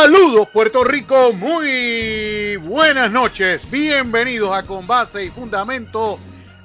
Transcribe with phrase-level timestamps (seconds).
[0.00, 6.20] Saludos Puerto Rico, muy buenas noches, bienvenidos a Con Base y Fundamento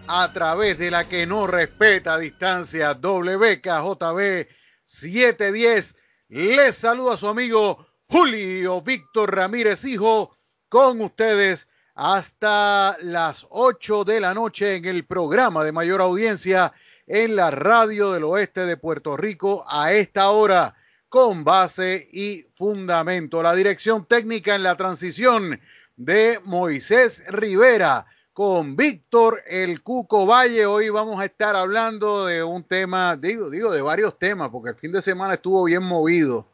[0.08, 4.48] a través de la que no respeta distancia WKJB
[4.86, 5.96] 710.
[6.30, 10.38] Les saluda su amigo Julio Víctor Ramírez Hijo
[10.70, 16.72] con ustedes hasta las 8 de la noche en el programa de mayor audiencia
[17.08, 20.76] en la radio del oeste de Puerto Rico a esta hora
[21.14, 23.44] con base y fundamento.
[23.44, 25.62] La dirección técnica en la transición
[25.96, 30.66] de Moisés Rivera con Víctor El Cuco Valle.
[30.66, 34.76] Hoy vamos a estar hablando de un tema, digo, digo, de varios temas, porque el
[34.76, 36.48] fin de semana estuvo bien movido.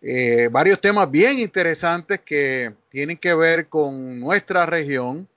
[0.00, 5.28] Eh, varios temas bien interesantes que tienen que ver con nuestra región.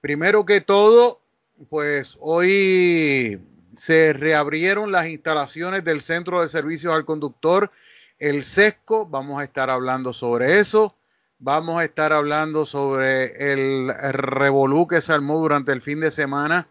[0.00, 1.20] Primero que todo,
[1.68, 3.40] pues hoy
[3.76, 7.72] se reabrieron las instalaciones del Centro de Servicios al Conductor
[8.18, 10.94] el sesco, vamos a estar hablando sobre eso.
[11.40, 16.68] Vamos a estar hablando sobre el revolú que se armó durante el fin de semana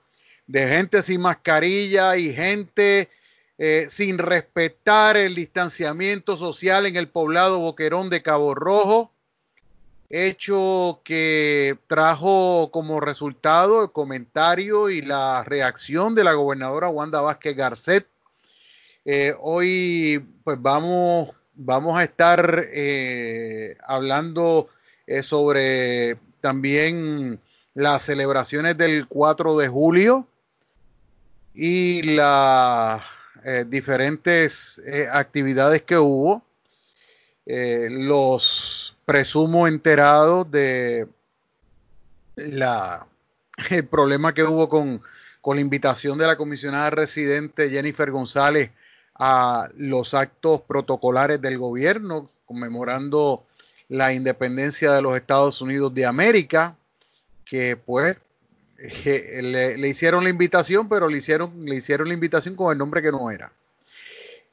[0.48, 3.10] de gente sin mascarilla y gente
[3.60, 9.12] eh, sin respetar el distanciamiento social en el poblado Boquerón de Cabo Rojo,
[10.10, 17.56] hecho que trajo como resultado el comentario y la reacción de la gobernadora Wanda Vázquez
[17.58, 18.08] Garcet.
[19.06, 24.70] Eh, hoy pues vamos vamos a estar eh, hablando
[25.08, 27.40] eh, sobre también
[27.74, 30.28] las celebraciones del 4 de julio
[31.54, 33.02] y las
[33.44, 36.44] eh, diferentes actividades que hubo.
[37.46, 41.08] los presumo enterados de
[42.36, 45.02] el problema que hubo con,
[45.42, 48.72] con la invitación de la comisionada residente Jennifer González
[49.20, 53.44] a los actos protocolares del gobierno conmemorando
[53.90, 56.76] la independencia de los Estados Unidos de América,
[57.46, 58.18] que pues
[58.78, 63.12] le, hicieron la invitación, pero le hicieron, le hicieron la invitación con el nombre que
[63.12, 63.52] no era.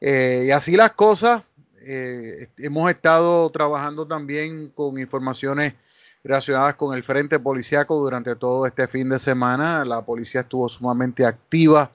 [0.00, 1.42] Eh, y así las cosas,
[1.80, 5.74] eh, hemos estado trabajando también con informaciones
[6.22, 9.84] relacionadas con el frente policiaco durante todo este fin de semana.
[9.84, 11.91] La policía estuvo sumamente activa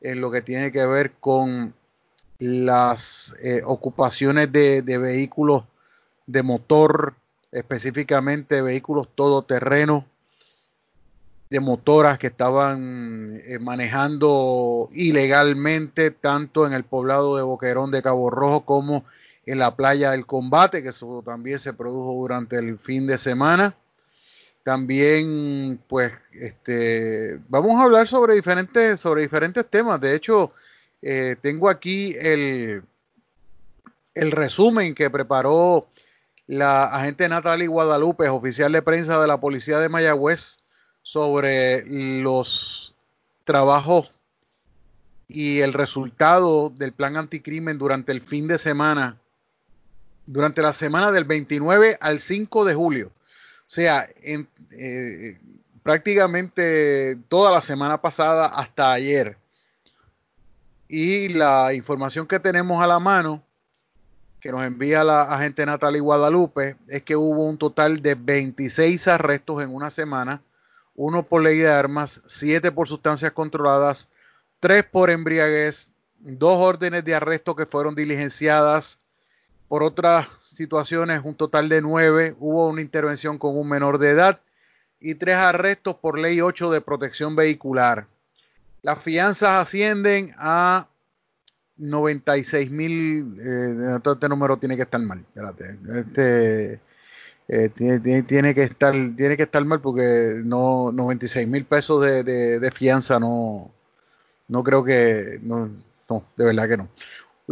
[0.00, 1.72] en lo que tiene que ver con
[2.42, 5.62] las eh, ocupaciones de, vehículos
[6.26, 7.14] de motor,
[7.52, 10.04] específicamente vehículos todoterreno,
[11.50, 18.28] de motoras que estaban eh, manejando ilegalmente tanto en el poblado de Boquerón de Cabo
[18.28, 19.04] Rojo como
[19.46, 23.76] en la playa del combate, que eso también se produjo durante el fin de semana.
[24.64, 30.00] También, pues, este, vamos a hablar sobre diferentes, sobre diferentes temas.
[30.00, 30.52] De hecho,
[31.02, 32.82] eh, tengo aquí el,
[34.14, 35.88] el resumen que preparó
[36.46, 40.58] la agente Natalie Guadalupe, oficial de prensa de la Policía de Mayagüez,
[41.02, 42.94] sobre los
[43.44, 44.12] trabajos
[45.28, 49.18] y el resultado del plan anticrimen durante el fin de semana,
[50.26, 53.12] durante la semana del 29 al 5 de julio.
[53.66, 55.38] O sea, en, eh,
[55.82, 59.36] prácticamente toda la semana pasada hasta ayer
[60.94, 63.42] y la información que tenemos a la mano,
[64.42, 69.62] que nos envía la agente Natalie Guadalupe, es que hubo un total de 26 arrestos
[69.62, 70.42] en una semana,
[70.94, 74.10] uno por ley de armas, siete por sustancias controladas,
[74.60, 75.88] tres por embriaguez,
[76.18, 78.98] dos órdenes de arresto que fueron diligenciadas
[79.68, 84.40] por otras situaciones, un total de nueve, hubo una intervención con un menor de edad
[85.00, 88.08] y tres arrestos por ley 8 de protección vehicular.
[88.82, 90.88] Las fianzas ascienden a
[91.76, 93.40] 96 mil.
[93.40, 95.20] Eh, este número tiene que estar mal.
[95.20, 95.78] Espérate.
[95.88, 96.80] Este,
[97.48, 102.24] eh, tiene, tiene, que estar, tiene que estar mal porque no 96 mil pesos de,
[102.24, 103.70] de, fianza no,
[104.48, 105.38] no creo que.
[105.42, 105.70] No,
[106.08, 106.88] no de verdad que no.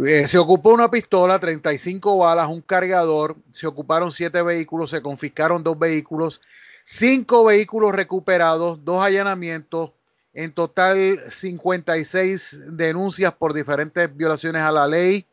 [0.05, 5.63] Eh, se ocupó una pistola, 35 balas, un cargador, se ocuparon 7 vehículos, se confiscaron
[5.63, 6.41] 2 vehículos,
[6.85, 9.91] 5 vehículos recuperados, 2 allanamientos,
[10.33, 15.25] en total, 56 denuncias por diferentes violaciones a la ley.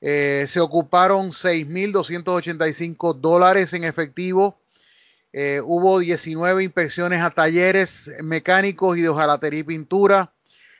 [0.00, 4.58] Eh, se ocuparon 6.285 dólares en efectivo.
[5.32, 10.32] Eh, hubo 19 inspecciones a talleres mecánicos y de hojalatería y pintura.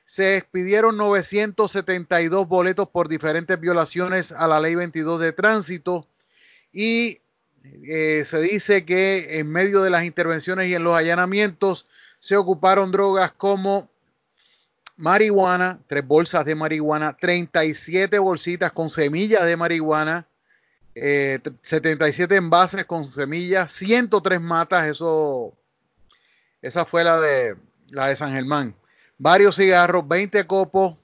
[0.07, 6.09] Se expidieron 972 boletos por diferentes violaciones a la ley 22 de tránsito.
[6.73, 7.21] Y
[7.63, 11.87] eh, se dice que en medio de las intervenciones y en los allanamientos
[12.21, 13.89] se ocuparon drogas como
[14.97, 20.27] marihuana, tres bolsas de marihuana, 37 bolsitas con semillas de marihuana,
[20.95, 25.55] 77 envases con semillas, 103 matas, eso,
[26.61, 27.57] esa fue la de,
[27.91, 28.75] la de San Germán.
[29.17, 30.97] Varios cigarros, 20 copos,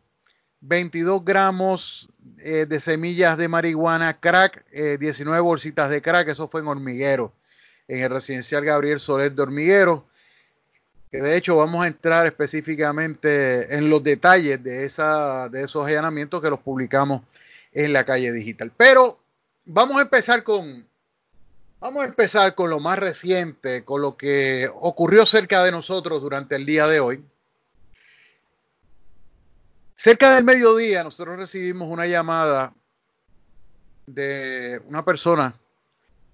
[0.60, 6.66] 22 gramos eh, de semillas de marihuana, crack, 19 bolsitas de crack, eso fue en
[6.66, 7.32] Hormiguero,
[7.88, 10.04] en el residencial Gabriel Soler de Hormiguero
[11.20, 16.50] de hecho vamos a entrar específicamente en los detalles de, esa, de esos allanamientos que
[16.50, 17.22] los publicamos
[17.72, 18.72] en la calle digital.
[18.76, 19.18] Pero
[19.64, 20.86] vamos a empezar con,
[21.80, 26.56] vamos a empezar con lo más reciente, con lo que ocurrió cerca de nosotros durante
[26.56, 27.24] el día de hoy.
[29.96, 32.74] Cerca del mediodía nosotros recibimos una llamada
[34.06, 35.54] de una persona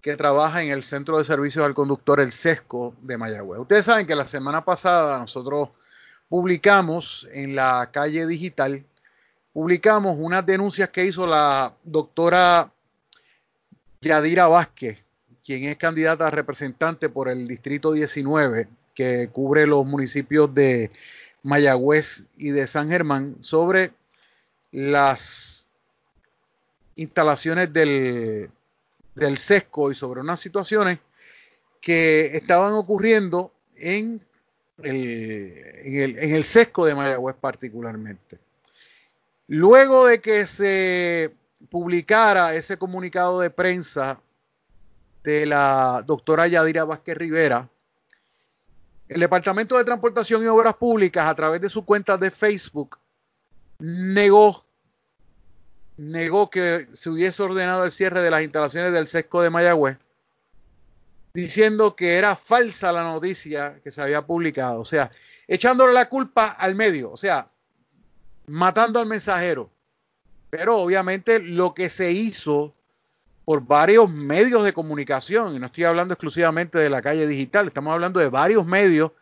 [0.02, 3.60] que trabaja en el Centro de Servicios al Conductor, el SESCO de Mayagüez.
[3.60, 5.68] Ustedes saben que la semana pasada nosotros
[6.28, 8.84] publicamos en la calle digital,
[9.52, 12.72] publicamos unas denuncias que hizo la doctora
[14.00, 14.98] Yadira Vázquez,
[15.44, 18.66] quien es candidata a representante por el Distrito 19,
[18.96, 20.90] que cubre los municipios de
[21.44, 23.92] Mayagüez y de San Germán, sobre
[24.72, 25.64] las
[26.96, 28.50] instalaciones del
[29.14, 30.98] del sesco y sobre unas situaciones
[31.80, 34.20] que estaban ocurriendo en
[34.82, 35.52] el,
[35.84, 38.38] en el, sesco de Mayagüez particularmente.
[39.48, 41.34] Luego de que se
[41.68, 44.20] publicara ese comunicado de prensa
[45.22, 47.68] de la doctora Yadira Vázquez Rivera,
[49.08, 52.98] el Departamento de Transportación y Obras Públicas, a través de su cuenta de Facebook,
[53.78, 54.64] negó
[55.96, 59.98] negó que se hubiese ordenado el cierre de las instalaciones del sesco de Mayagüez,
[61.34, 65.10] diciendo que era falsa la noticia que se había publicado, o sea,
[65.48, 67.48] echándole la culpa al medio, o sea,
[68.46, 69.70] matando al mensajero.
[70.50, 72.74] Pero obviamente lo que se hizo
[73.44, 77.92] por varios medios de comunicación, y no estoy hablando exclusivamente de la calle digital, estamos
[77.92, 79.12] hablando de varios medios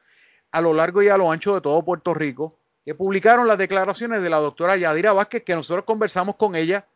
[0.53, 4.23] a lo largo y a lo ancho de todo Puerto Rico, que publicaron las declaraciones
[4.23, 6.87] de la doctora Yadira Vázquez, que nosotros conversamos con ella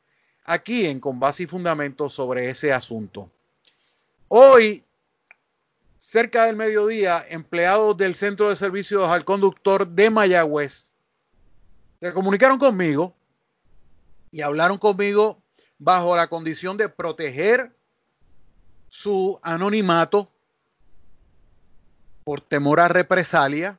[0.44, 3.30] aquí en Con Base y Fundamentos sobre ese asunto.
[4.28, 4.84] Hoy,
[5.98, 10.86] cerca del mediodía, empleados del Centro de Servicios al Conductor de Mayagüez
[12.04, 13.14] se comunicaron conmigo
[14.30, 15.40] y hablaron conmigo
[15.78, 17.74] bajo la condición de proteger
[18.90, 20.28] su anonimato
[22.24, 23.78] por temor a represalia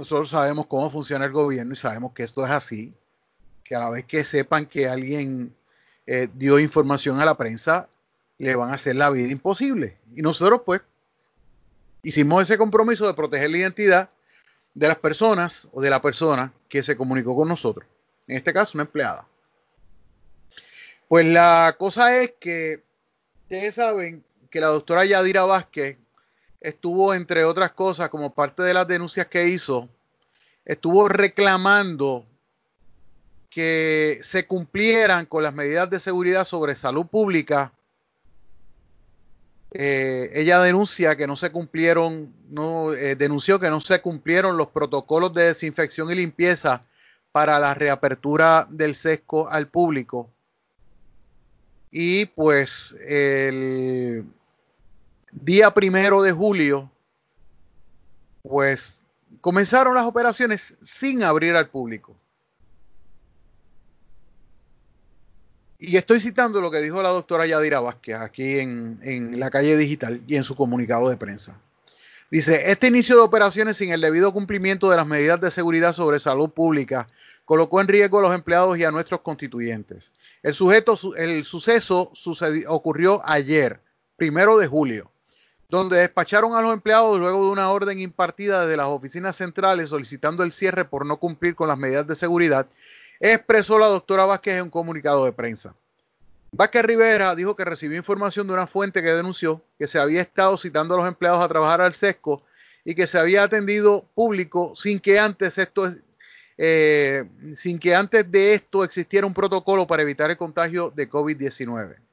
[0.00, 2.94] nosotros sabemos cómo funciona el gobierno y sabemos que esto es así,
[3.62, 5.54] que a la vez que sepan que alguien
[6.06, 7.86] eh, dio información a la prensa,
[8.38, 9.98] le van a hacer la vida imposible.
[10.16, 10.80] Y nosotros pues
[12.02, 14.08] hicimos ese compromiso de proteger la identidad
[14.72, 17.86] de las personas o de la persona que se comunicó con nosotros.
[18.26, 19.26] En este caso, una empleada.
[21.08, 22.82] Pues la cosa es que
[23.42, 25.98] ustedes saben que la doctora Yadira Vázquez
[26.60, 29.88] estuvo, entre otras cosas, como parte de las denuncias que hizo,
[30.64, 32.26] estuvo reclamando
[33.48, 37.72] que se cumplieran con las medidas de seguridad sobre salud pública.
[39.72, 44.68] Eh, ella denuncia que no se cumplieron, no, eh, denunció que no se cumplieron los
[44.68, 46.84] protocolos de desinfección y limpieza
[47.32, 50.30] para la reapertura del sesco al público.
[51.90, 54.24] Y pues el,
[55.32, 56.90] día primero de julio,
[58.42, 59.00] pues
[59.40, 62.16] comenzaron las operaciones sin abrir al público.
[65.78, 70.20] Y estoy citando lo que dijo la doctora Yadira Vázquez aquí en, la calle digital
[70.26, 71.58] y en su comunicado de prensa.
[72.30, 76.20] Dice, este inicio de operaciones sin el debido cumplimiento de las medidas de seguridad sobre
[76.20, 77.08] salud pública
[77.44, 80.12] colocó en riesgo a los empleados y a nuestros constituyentes.
[80.42, 83.80] El, sujeto, suceso sucedió, ocurrió ayer,
[84.16, 85.10] primero de julio
[85.70, 90.42] donde despacharon a los empleados luego de una orden impartida desde las oficinas centrales solicitando
[90.42, 92.66] el cierre por no cumplir con las medidas de seguridad,
[93.20, 95.74] expresó la doctora Vázquez en un comunicado de prensa.
[96.50, 100.58] Vázquez Rivera dijo que recibió información de una fuente que denunció que se había estado
[100.58, 102.42] citando a los empleados a trabajar al sesco
[102.84, 105.94] y que se había atendido público sin que antes esto
[106.58, 107.24] eh,
[107.54, 112.09] sin que antes de esto existiera un protocolo para evitar el contagio de COVID-19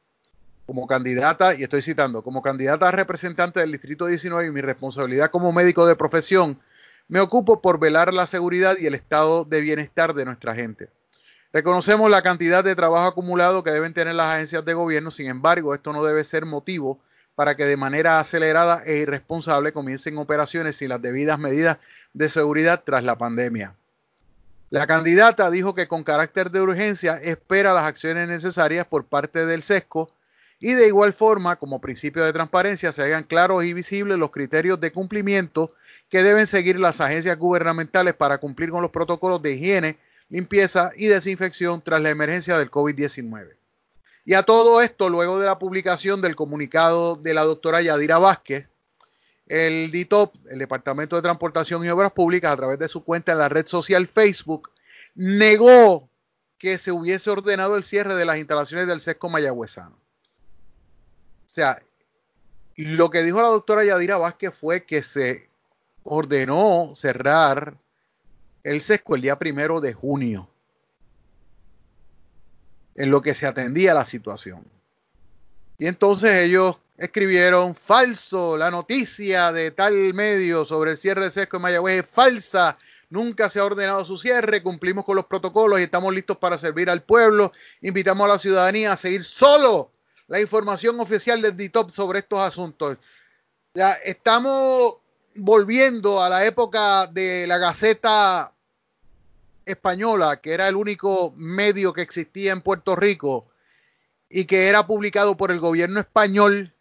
[0.68, 5.32] como candidata, y estoy citando, como candidata a representante del Distrito 19 y mi responsabilidad
[5.32, 6.60] como médico de profesión,
[7.08, 10.90] me ocupo por velar la seguridad y el estado de bienestar de nuestra gente.
[11.54, 15.74] Reconocemos la cantidad de trabajo acumulado que deben tener las agencias de gobierno, sin embargo,
[15.74, 17.00] esto no debe ser motivo
[17.36, 21.78] para que de manera acelerada e irresponsable comiencen operaciones sin las debidas medidas
[22.12, 23.74] de seguridad tras la pandemia.
[24.70, 29.64] La candidata dijo que con carácter de urgencia espera las acciones necesarias por parte del
[29.64, 30.12] SESCO
[30.60, 34.80] y de igual forma, como principio de transparencia, se hagan claros y visibles los criterios
[34.80, 35.74] de cumplimiento
[36.10, 39.98] que deben seguir las agencias gubernamentales para cumplir con los protocolos de higiene,
[40.30, 43.56] limpieza y desinfección tras la emergencia del COVID-19.
[44.26, 48.68] Y a todo esto, luego de la publicación del comunicado de la doctora Yadira Vázquez,
[49.46, 53.38] el DITOP, el Departamento de Transportación y Obras Públicas, a través de su cuenta en
[53.38, 54.72] la red social Facebook,
[55.16, 56.10] negó
[56.58, 59.98] que se hubiese ordenado el cierre de las instalaciones del sesco mayagüezano.
[61.58, 61.82] Sea,
[62.76, 65.50] lo que dijo la doctora Yadira Vázquez fue que se
[66.04, 67.74] ordenó cerrar
[68.64, 70.48] el sesco el día primero de junio,
[72.94, 74.64] en lo que se atendía la situación.
[75.80, 81.58] Y entonces ellos escribieron falso, la noticia de tal medio sobre el cierre de sesco
[81.58, 82.78] en Mayagüez es falsa,
[83.10, 86.88] nunca se ha ordenado su cierre, cumplimos con los protocolos y estamos listos para servir
[86.92, 89.97] al pueblo, invitamos a la ciudadanía a seguir solo
[90.28, 92.98] la información oficial del DITOP sobre estos asuntos.
[93.74, 94.98] Ya estamos
[95.36, 98.54] volviendo a la época de la Gaceta
[99.66, 103.48] Española, que era el único medio que existía en Puerto Rico
[104.30, 106.74] y que era publicado por el gobierno español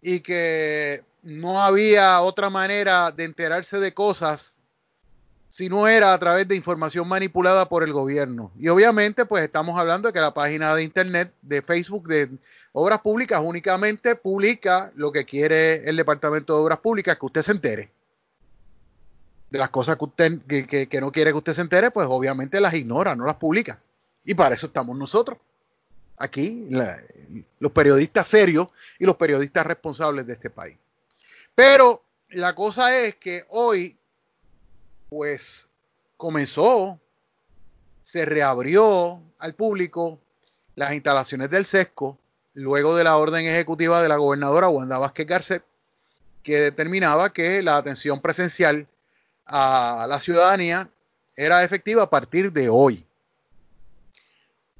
[0.00, 4.57] y que no había otra manera de enterarse de cosas
[5.58, 8.52] si no era a través de información manipulada por el gobierno.
[8.60, 12.28] Y obviamente, pues estamos hablando de que la página de internet de Facebook de
[12.70, 17.50] Obras Públicas únicamente publica lo que quiere el Departamento de Obras Públicas, que usted se
[17.50, 17.90] entere.
[19.50, 22.74] De las cosas que usted que, no quiere que usted se entere, pues obviamente las
[22.74, 23.80] ignora, no las publica.
[24.24, 25.38] Y para eso estamos nosotros
[26.18, 26.68] aquí
[27.58, 28.68] los periodistas serios
[29.00, 30.76] y los periodistas responsables de este país.
[31.56, 33.96] Pero la cosa es que hoy,
[35.08, 35.68] pues
[36.16, 36.98] comenzó,
[38.02, 40.18] se reabrió al público
[40.74, 42.18] las instalaciones del SESCO,
[42.54, 45.64] luego de la orden ejecutiva de la gobernadora Wanda Vázquez Garcet,
[46.42, 48.86] que determinaba que la atención presencial
[49.46, 50.88] a la ciudadanía
[51.36, 53.04] era efectiva a partir de hoy.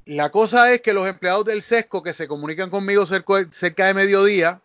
[0.05, 4.61] La cosa es que los empleados del SESCO que se comunican conmigo cerca, de mediodía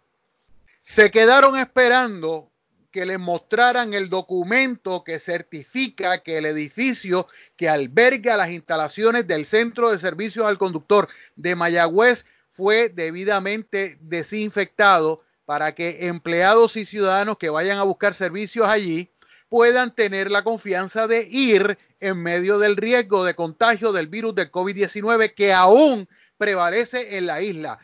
[0.82, 2.50] se quedaron esperando
[2.94, 9.48] que les mostraran el documento que certifica que el edificio que alberga las instalaciones del
[9.48, 17.40] Centro de Servicios al Conductor de Mayagüez fue debidamente desinfectado para que empleados y ciudadanos
[17.40, 19.10] que vayan a buscar servicios allí
[19.50, 24.52] puedan tener la confianza de ir en medio del riesgo de contagio del virus del
[24.52, 26.08] COVID-19 que aún
[26.38, 27.80] prevalece en la isla.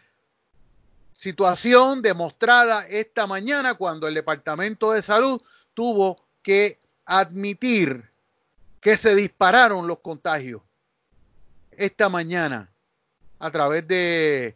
[1.20, 5.42] Situación demostrada esta mañana cuando el Departamento de Salud
[5.74, 8.06] tuvo que admitir
[8.80, 10.62] que se dispararon los contagios
[11.72, 12.70] esta mañana
[13.38, 14.56] a través de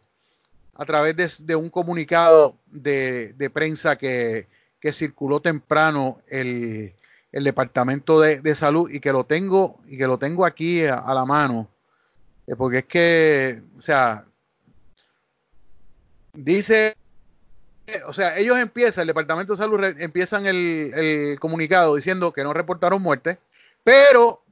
[0.72, 4.46] a través de, un comunicado de, prensa que,
[4.80, 6.94] que, circuló temprano el,
[7.30, 11.26] el Departamento de, Salud y que lo tengo y que lo tengo aquí a, la
[11.26, 11.68] mano,
[12.46, 14.24] eh, porque es que, o sea,
[16.34, 16.96] dice,
[18.06, 23.02] o sea, ellos empiezan, el Departamento de Salud empiezan el, comunicado diciendo que no reportaron
[23.02, 23.38] muertes,
[23.82, 24.42] pero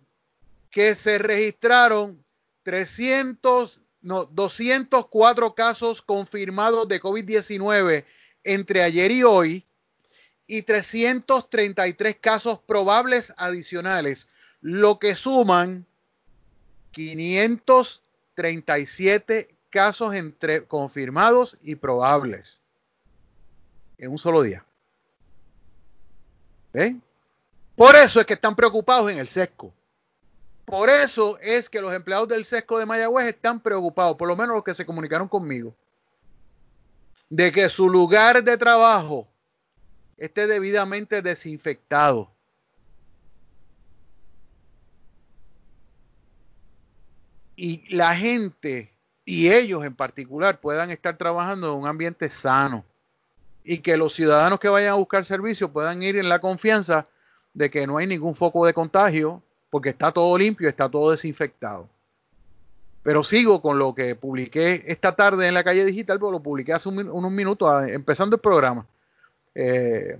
[0.70, 2.24] que se registraron
[2.62, 8.04] 300, no, 204 casos confirmados de COVID-19
[8.44, 9.64] entre ayer y hoy
[10.46, 14.28] y 333 casos probables adicionales,
[14.60, 15.86] lo que suman
[16.92, 22.60] 537 casos entre confirmados y probables
[23.96, 24.64] en un solo día.
[26.74, 27.02] ¿Ven?
[27.74, 29.72] Por eso es que están preocupados en el sesco.
[30.66, 34.54] Por eso es que los empleados del sesco de Mayagüez están preocupados, por lo menos
[34.54, 35.74] los que se comunicaron conmigo,
[37.30, 39.26] de que su lugar de trabajo
[40.18, 42.30] esté debidamente desinfectado.
[47.56, 48.91] Y la gente
[49.24, 52.84] y ellos en particular puedan estar trabajando en un ambiente sano
[53.64, 57.06] y que los ciudadanos que vayan a buscar servicio puedan ir en la confianza
[57.54, 61.88] de que no hay ningún foco de contagio porque está todo limpio, está todo desinfectado.
[63.02, 66.72] Pero sigo con lo que publiqué esta tarde en la calle digital, porque lo publiqué
[66.72, 68.86] hace unos minutos, empezando el programa.
[69.54, 70.18] Eh,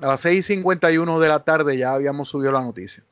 [0.00, 3.02] a las 6.51 de la tarde ya habíamos subido la noticia.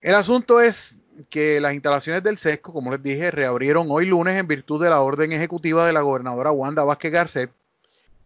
[0.00, 0.96] El asunto es
[1.30, 5.00] que las instalaciones del SESCO, como les dije, reabrieron hoy lunes en virtud de la
[5.00, 7.50] orden ejecutiva de la gobernadora Wanda Vázquez Garcet,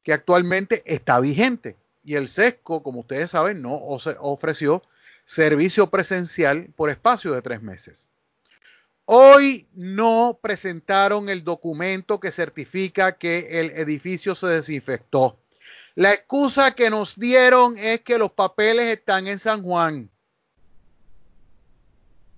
[0.02, 1.76] que actualmente está vigente.
[2.04, 4.82] Y el SESCO, como ustedes saben, no ofreció
[5.24, 8.08] servicio presencial por espacio de tres meses.
[9.04, 15.38] Hoy no presentaron el documento que certifica que el edificio se desinfectó.
[15.94, 20.08] La excusa que nos dieron es que los papeles están en San Juan.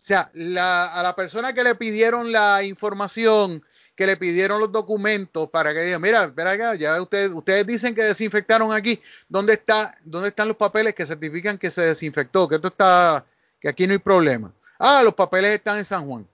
[0.04, 3.64] O sea, a la persona que le pidieron la información,
[3.96, 7.94] que le pidieron los documentos para que diga, mira, espera acá, ya ustedes, ustedes dicen
[7.94, 12.46] que desinfectaron aquí, ¿dónde está, dónde están los papeles que certifican que se desinfectó?
[12.46, 13.24] Que esto está,
[13.58, 14.52] que aquí no hay problema.
[14.78, 16.26] Ah, los papeles están en San Juan.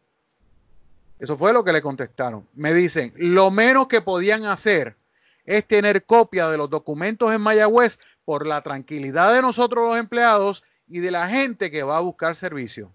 [1.21, 2.49] Eso fue lo que le contestaron.
[2.55, 4.97] Me dicen, lo menos que podían hacer
[5.47, 10.65] es tener copia de los documentos en Mayagüez por la tranquilidad de nosotros los empleados
[10.89, 12.91] y de la gente que va a buscar servicio.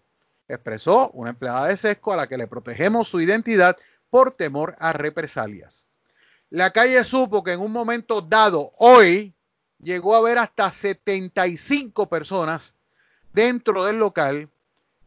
[0.48, 3.78] Expresó una empleada de Sesco a la que le protegemos su identidad
[4.10, 5.88] por temor a represalias.
[6.50, 9.34] La calle supo que en un momento dado, hoy,
[9.80, 12.76] llegó a haber hasta 75 personas
[13.34, 14.50] dentro del local,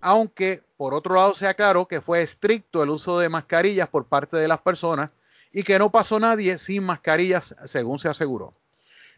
[0.00, 4.36] aunque por otro lado se aclaró que fue estricto el uso de mascarillas por parte
[4.36, 5.10] de las personas
[5.52, 8.54] y que no pasó nadie sin mascarillas, según se aseguró.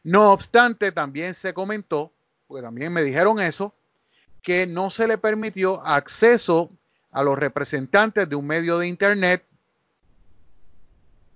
[0.02, 2.12] No obstante, también se comentó,
[2.46, 3.74] porque también me dijeron eso,
[4.42, 6.70] que no se le permitió acceso
[7.10, 9.44] a los representantes de un medio de Internet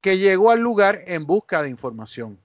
[0.00, 2.38] que llegó al lugar en busca de información.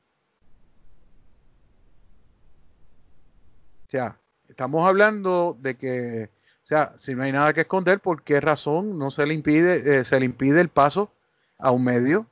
[3.88, 6.30] O sea, estamos hablando de que,
[6.64, 10.00] o sea, si no hay nada que esconder, ¿por qué razón no se le impide,
[10.00, 11.12] eh, se le impide el paso
[11.58, 12.28] a un medio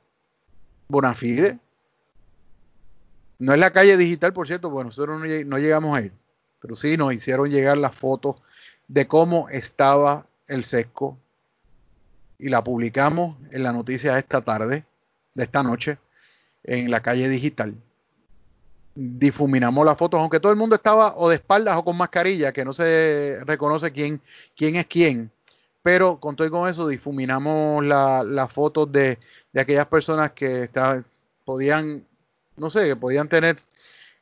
[0.88, 1.58] Bonafide.
[3.38, 6.12] No es la calle digital, por cierto, porque nosotros no, llegamos a ir.
[6.60, 8.36] Pero sí nos hicieron llegar las fotos
[8.88, 11.18] de cómo estaba el sesco
[12.38, 14.84] y la publicamos en la noticia esta tarde,
[15.34, 15.98] de esta noche,
[16.64, 17.74] en la calle digital.
[18.94, 22.64] Difuminamos las fotos, aunque todo el mundo estaba o de espaldas o con mascarilla, que
[22.64, 24.20] no se reconoce quién,
[24.56, 25.30] quién es quién.
[25.82, 29.18] Pero con todo y con eso difuminamos las fotos de,
[29.52, 30.68] de aquellas personas que
[31.44, 32.04] podían,
[32.56, 33.58] no sé, que podían tener,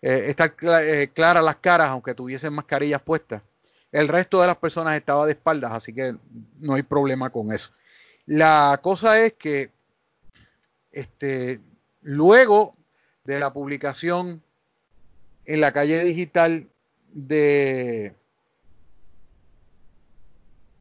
[0.08, 3.42] eh, estar eh, claras las caras aunque tuviesen mascarillas puestas.
[3.90, 6.14] El resto de las personas estaba de espaldas, así que
[6.60, 7.72] no hay problema con eso.
[8.24, 9.72] La cosa es que
[10.92, 11.58] este,
[12.02, 12.76] luego
[13.24, 14.44] de la publicación
[15.44, 16.68] en la calle digital
[17.12, 18.14] de,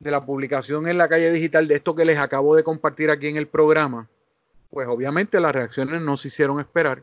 [0.01, 3.25] de la publicación en la calle digital de esto que les acabo de compartir aquí
[3.25, 4.07] en el programa,
[4.69, 7.01] pues obviamente las reacciones no se hicieron esperar.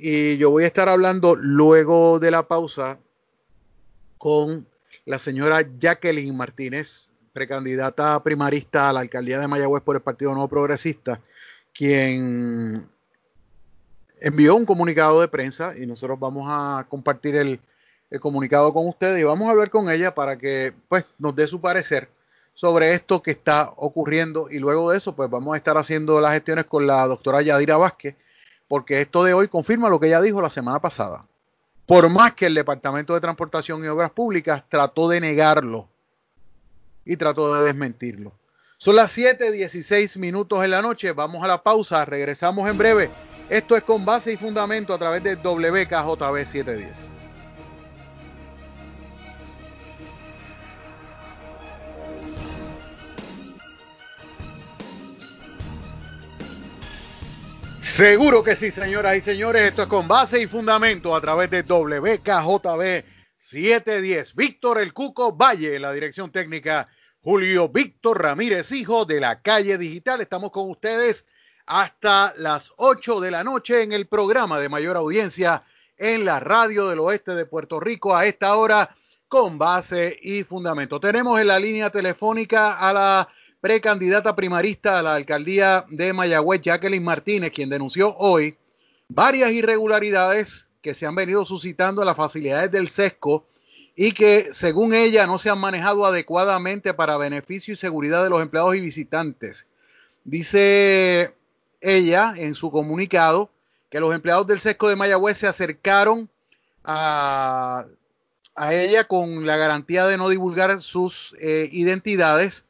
[0.00, 2.98] Y yo voy a estar hablando luego de la pausa
[4.16, 4.64] con
[5.06, 10.46] la señora Jacqueline Martínez, precandidata primarista a la alcaldía de Mayagüez por el Partido Nuevo
[10.46, 11.20] Progresista,
[11.74, 12.86] quien
[14.20, 17.60] envió un comunicado de prensa y nosotros vamos a compartir el,
[18.20, 21.60] comunicado con ustedes y vamos a hablar con ella para que pues nos dé su
[21.60, 22.08] parecer
[22.54, 26.34] sobre esto que está ocurriendo y luego de eso pues vamos a estar haciendo las
[26.34, 28.14] gestiones con la doctora Yadira Vázquez
[28.68, 31.24] porque esto de hoy confirma lo que ella dijo la semana pasada.
[31.86, 35.88] Por más que el Departamento de Transportación y Obras Públicas trató de negarlo
[37.04, 38.32] y trató de desmentirlo.
[38.76, 41.12] Son las 7:16 minutos en la noche.
[41.12, 42.04] Vamos a la pausa.
[42.04, 43.10] Regresamos en breve.
[43.48, 47.17] Esto es con base y fundamento a través del WKJB 710.
[57.98, 59.70] Seguro que sí, señoras y señores.
[59.70, 63.04] Esto es con base y fundamento a través de WKJB
[63.36, 64.36] 710.
[64.36, 66.86] Víctor El Cuco Valle, la dirección técnica.
[67.20, 70.20] Julio Víctor Ramírez, hijo de la calle digital.
[70.20, 71.26] Estamos con ustedes
[71.66, 75.64] hasta las 8 de la noche en el programa de mayor audiencia
[75.96, 78.94] en la radio del oeste de Puerto Rico a esta hora
[79.26, 81.00] con base y fundamento.
[81.00, 83.28] Tenemos en la línea telefónica a la
[83.60, 88.56] precandidata primarista a la alcaldía de Mayagüez, Jacqueline Martínez, quien denunció hoy
[89.08, 93.46] varias irregularidades que se han venido suscitando en las facilidades del SESCO
[93.96, 98.40] y que, según ella, no se han manejado adecuadamente para beneficio y seguridad de los
[98.40, 99.66] empleados y visitantes.
[100.22, 101.34] Dice
[101.80, 103.50] ella en su comunicado
[103.90, 106.30] que los empleados del SESCO de Mayagüez se acercaron
[106.84, 107.86] a,
[108.70, 112.66] ella con la garantía de no divulgar sus eh, identidades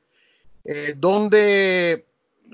[0.71, 2.05] eh, donde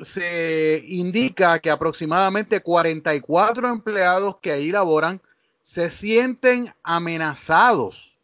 [0.05, 5.21] se indica que aproximadamente 44 empleados que ahí laboran
[5.65, 8.21] se sienten amenazados,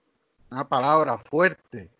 [0.48, 1.90] una palabra fuerte,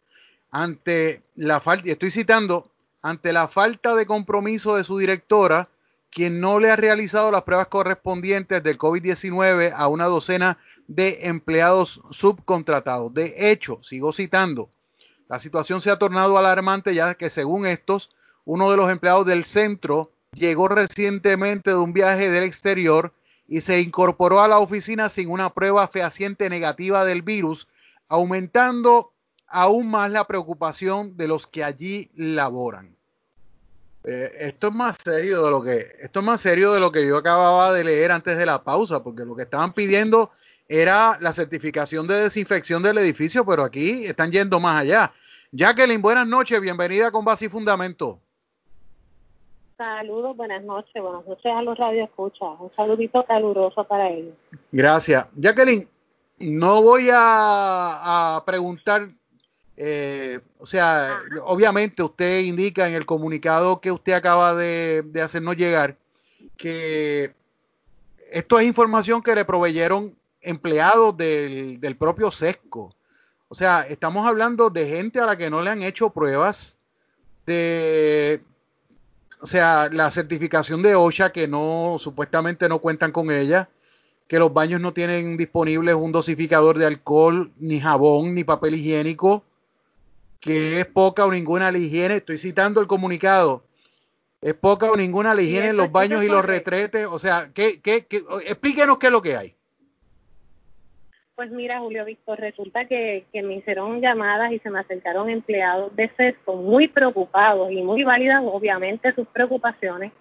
[0.52, 2.70] ante la falta, estoy citando,
[3.02, 5.68] ante la falta de compromiso de su directora,
[6.12, 12.00] quien no le ha realizado las pruebas correspondientes del COVID-19 a una docena de empleados
[12.10, 13.12] subcontratados.
[13.12, 14.70] De hecho, sigo citando,
[15.30, 18.10] la situación se ha tornado alarmante ya que según estos,
[18.44, 23.12] uno de los empleados del centro, llegó recientemente de un viaje del exterior
[23.46, 27.68] y se incorporó a la oficina sin una prueba fehaciente negativa del virus,
[28.08, 29.12] aumentando
[29.46, 32.96] aún más la preocupación de los que allí laboran.
[34.02, 37.06] Eh, esto es más serio de lo que esto es más serio de lo que
[37.06, 40.32] yo acababa de leer antes de la pausa, porque lo que estaban pidiendo
[40.66, 45.12] era la certificación de desinfección del edificio, pero aquí están yendo más allá.
[45.52, 48.20] Jacqueline, buenas noches, bienvenida con Base y Fundamento.
[49.76, 52.48] Saludos, buenas noches, buenas noches a los radioescuchas.
[52.60, 54.34] Un saludito caluroso para ellos.
[54.70, 55.26] Gracias.
[55.34, 55.88] Jacqueline,
[56.38, 59.08] no voy a, preguntar,
[59.76, 65.96] eh, o sea, obviamente usted indica en el comunicado que usted acaba de, hacernos llegar
[66.56, 67.34] que
[68.30, 72.94] esto es información que le proveyeron empleados del, del propio SESCO.
[73.52, 76.76] O sea, estamos hablando de gente a la que no le han hecho pruebas,
[77.46, 78.40] de
[79.40, 83.68] o sea, la certificación de OSHA que no, supuestamente no cuentan con ella,
[84.28, 89.42] que los baños no tienen disponibles un dosificador de alcohol, ni jabón, ni papel higiénico,
[90.38, 93.64] que es poca o ninguna la higiene, estoy citando el comunicado,
[94.40, 97.80] es poca o ninguna la higiene en los baños y los retretes, o sea, ¿qué,
[97.80, 99.56] qué, qué, explíquenos qué es lo que hay.
[101.40, 106.08] Pues mira, Julio Víctor, resulta que, me hicieron llamadas y se me acercaron empleados de
[106.08, 110.12] CESCO muy preocupados y muy válidas, obviamente, sus preocupaciones,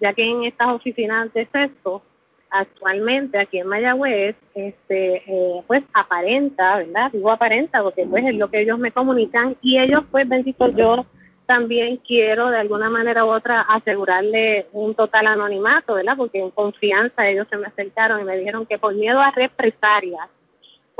[0.00, 2.02] ya que en estas oficinas de CESCO,
[2.50, 7.10] actualmente aquí en Mayagüez, este, eh, pues aparenta, ¿verdad?
[7.10, 11.04] Digo aparenta porque pues es lo que ellos me comunican y ellos, pues, bendito yo,
[11.46, 16.16] también quiero de alguna manera u otra asegurarle un total anonimato, ¿verdad?
[16.16, 20.28] Porque en confianza ellos se me acercaron y me dijeron que por miedo a represalias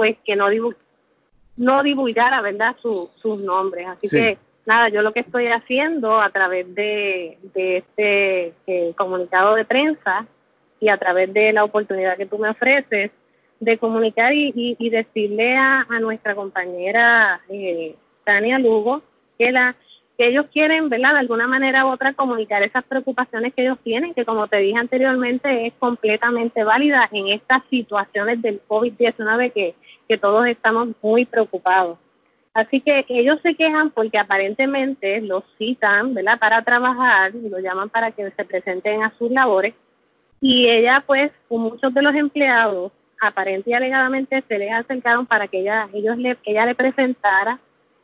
[0.00, 0.46] pues que no,
[1.58, 3.86] no divulgara, ¿verdad?, sus nombres.
[3.86, 9.66] Así que, nada, yo lo que estoy haciendo a través de, este eh, comunicado de
[9.66, 10.26] prensa
[10.80, 13.10] y a través de la oportunidad que tú me ofreces
[13.58, 19.02] de comunicar y, decirle a, nuestra compañera eh, Tania Lugo
[19.38, 19.76] que la
[20.20, 21.14] que ellos quieren, ¿verdad?
[21.14, 24.78] De alguna manera u otra comunicar esas preocupaciones que ellos tienen, que como te dije
[24.78, 29.74] anteriormente es completamente válida en estas situaciones del COVID-19 que,
[30.10, 31.96] que todos estamos muy preocupados.
[32.52, 36.36] Así que ellos se quejan porque aparentemente los citan, ¿verdad?
[36.36, 39.72] Para trabajar y lo llaman para que se presenten a sus labores
[40.40, 45.46] y ella pues con muchos de los empleados aparentemente y alegadamente se les acercaron para
[45.46, 47.60] que ella ellos le ella le presentara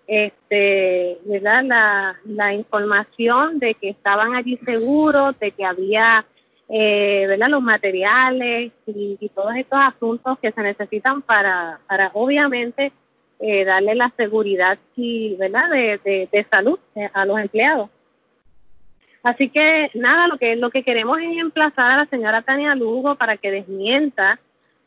[0.07, 1.64] este, ¿verdad?
[1.64, 6.25] La, la información de que estaban allí seguros, de que había
[6.68, 7.48] eh, ¿verdad?
[7.48, 12.92] los materiales y, todos estos asuntos que se necesitan para, para obviamente
[13.38, 17.90] eh, darle la seguridad y verdad de, de, salud eh, a los empleados.
[19.22, 23.16] Así que nada, lo que lo que queremos es emplazar a la señora Tania Lugo
[23.16, 24.38] para que desmienta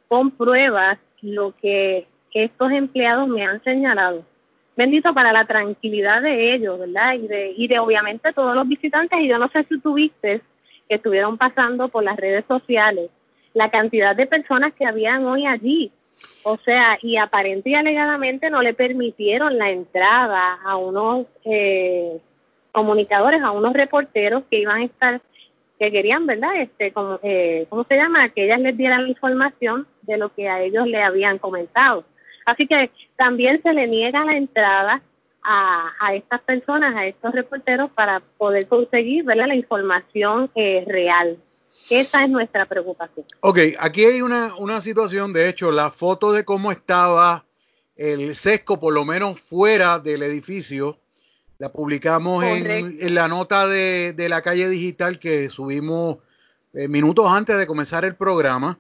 [0.08, 4.24] con pruebas lo que estos empleados me han señalado
[4.80, 7.16] bendito para la tranquilidad de ellos, ¿verdad?
[7.16, 10.42] Y de, y de obviamente todos los visitantes, y yo no sé si tuviste
[10.90, 13.12] que estuvieron pasando por las redes sociales,
[13.54, 15.92] la cantidad de personas que habían hoy allí,
[16.44, 22.20] o sea, y aparente y alegadamente no le permitieron la entrada a unos eh,
[22.72, 25.22] comunicadores, a unos reporteros que iban a estar,
[25.78, 26.56] que querían, ¿verdad?
[26.58, 28.30] Este, como, eh, ¿cómo se llama?
[28.30, 32.04] Que ellas les dieran la información de lo que a ellos le habían comentado.
[32.46, 35.02] Así que también se le niega la entrada
[35.52, 41.38] a, estas personas, a estos reporteros, para poder conseguir la información eh, real.
[41.90, 43.26] Esa es nuestra preocupación.
[43.42, 47.46] Ok, aquí hay una, una situación, de hecho, la foto de cómo estaba
[47.96, 51.00] el sesco, por lo menos fuera del edificio,
[51.58, 56.20] la publicamos en, la nota de, la calle digital que subimos
[56.74, 58.80] eh, minutos antes de comenzar el programa.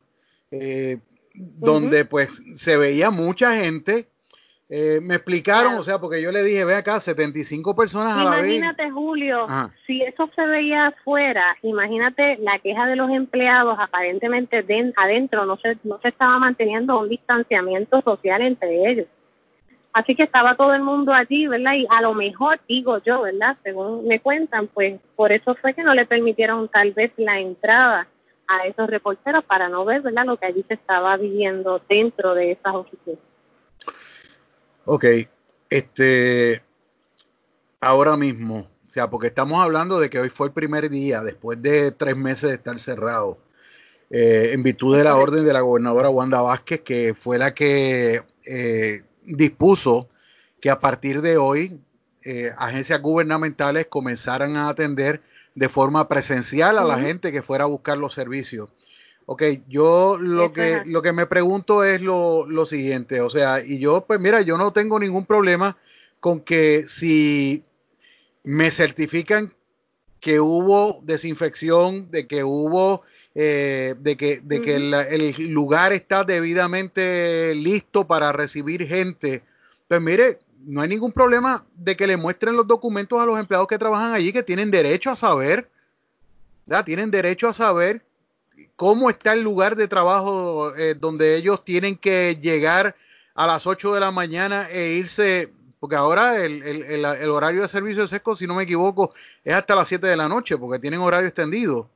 [0.51, 0.99] Eh,
[1.33, 4.09] donde pues se veía mucha gente.
[4.71, 8.29] Eh, me explicaron, o sea, porque yo le dije, ve acá, 75 personas a la
[8.29, 8.45] vez.
[8.45, 9.47] Imagínate, Julio,
[9.87, 14.63] si eso se veía afuera, imagínate la queja de los empleados, aparentemente
[14.95, 19.07] adentro no se, no se estaba manteniendo un distanciamiento social entre ellos.
[19.91, 21.73] Así que estaba todo el mundo allí, ¿verdad?
[21.73, 23.57] Y a lo mejor, digo yo, ¿verdad?
[23.63, 28.07] Según me cuentan, pues por eso fue que no le permitieron tal vez la entrada
[28.47, 30.25] a esos reporteros para no ver ¿verdad?
[30.25, 33.28] lo que allí se estaba viviendo dentro de esas oficinas.
[34.91, 35.05] Ok,
[35.69, 36.63] este,
[37.79, 41.61] ahora mismo, o sea, porque estamos hablando de que hoy fue el primer día, después
[41.61, 43.37] de tres meses de estar cerrado,
[44.09, 48.23] eh, en virtud de la orden de la gobernadora Wanda Vázquez, que fue la que
[48.47, 50.09] eh, dispuso
[50.59, 51.79] que a partir de hoy
[52.23, 55.21] eh, agencias gubernamentales comenzaran a atender
[55.53, 58.71] de forma presencial a la gente que fuera a buscar los servicios.
[59.31, 63.77] Ok, yo lo que, lo que me pregunto es lo, lo, siguiente, o sea, y
[63.77, 65.77] yo, pues mira, yo no tengo ningún problema
[66.19, 67.63] con que si
[68.43, 69.53] me certifican
[70.19, 73.03] que hubo desinfección, de que hubo,
[73.35, 79.43] eh, de que, de que el lugar está debidamente listo para recibir gente,
[79.87, 83.67] pues mire, no hay ningún problema de que le muestren los documentos a los empleados
[83.67, 85.69] que trabajan allí, que tienen derecho a saber,
[86.65, 86.83] ¿verdad?
[86.83, 88.08] tienen derecho a saber
[88.75, 92.95] cómo está el lugar de trabajo eh, donde ellos tienen que llegar
[93.35, 97.67] a las 8 de la mañana e irse, porque ahora el, el, el, horario de
[97.67, 100.79] servicio de sesco, si no me equivoco, es hasta las 7 de la noche, porque
[100.79, 101.89] tienen horario extendido.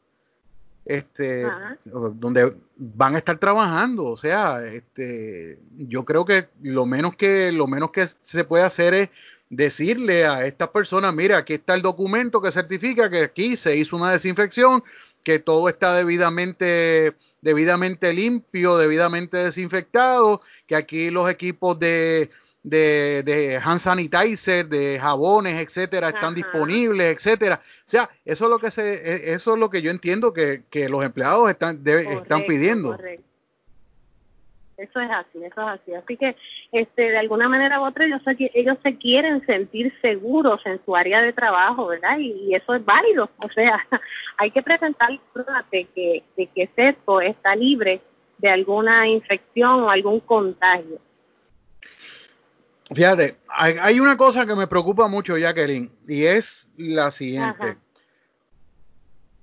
[0.86, 1.46] Este,
[1.86, 7.68] donde van a estar trabajando, o sea, este, yo creo que lo menos que lo
[7.68, 9.10] menos que se puede hacer es
[9.50, 13.96] decirle a estas personas, mira, aquí está el documento que certifica que aquí se hizo
[13.96, 14.84] una desinfección,
[15.24, 22.30] que todo está debidamente, debidamente limpio, debidamente desinfectado, que aquí los equipos de,
[22.64, 27.62] de, de hand sanitizer, de jabones, etcétera, están disponibles, etcétera.
[27.86, 30.64] O sea, eso es lo que se, e, eso es lo que yo entiendo que,
[30.70, 32.98] que los empleados están, están pidiendo.
[34.84, 35.94] Eso es así, eso es así.
[35.94, 36.36] Así que,
[36.72, 40.96] este, de alguna manera u otra, ellos se, ellos se quieren sentir seguros en su
[40.96, 42.18] área de trabajo, ¿verdad?
[42.20, 43.30] Y, eso es válido.
[43.44, 43.86] O sea,
[44.38, 48.02] hay que presentar pruebas de que, de que esto está libre
[48.38, 51.00] de alguna infección o algún contagio.
[52.94, 57.78] Fíjate, hay, hay una cosa que me preocupa mucho, Jacqueline, y es la siguiente.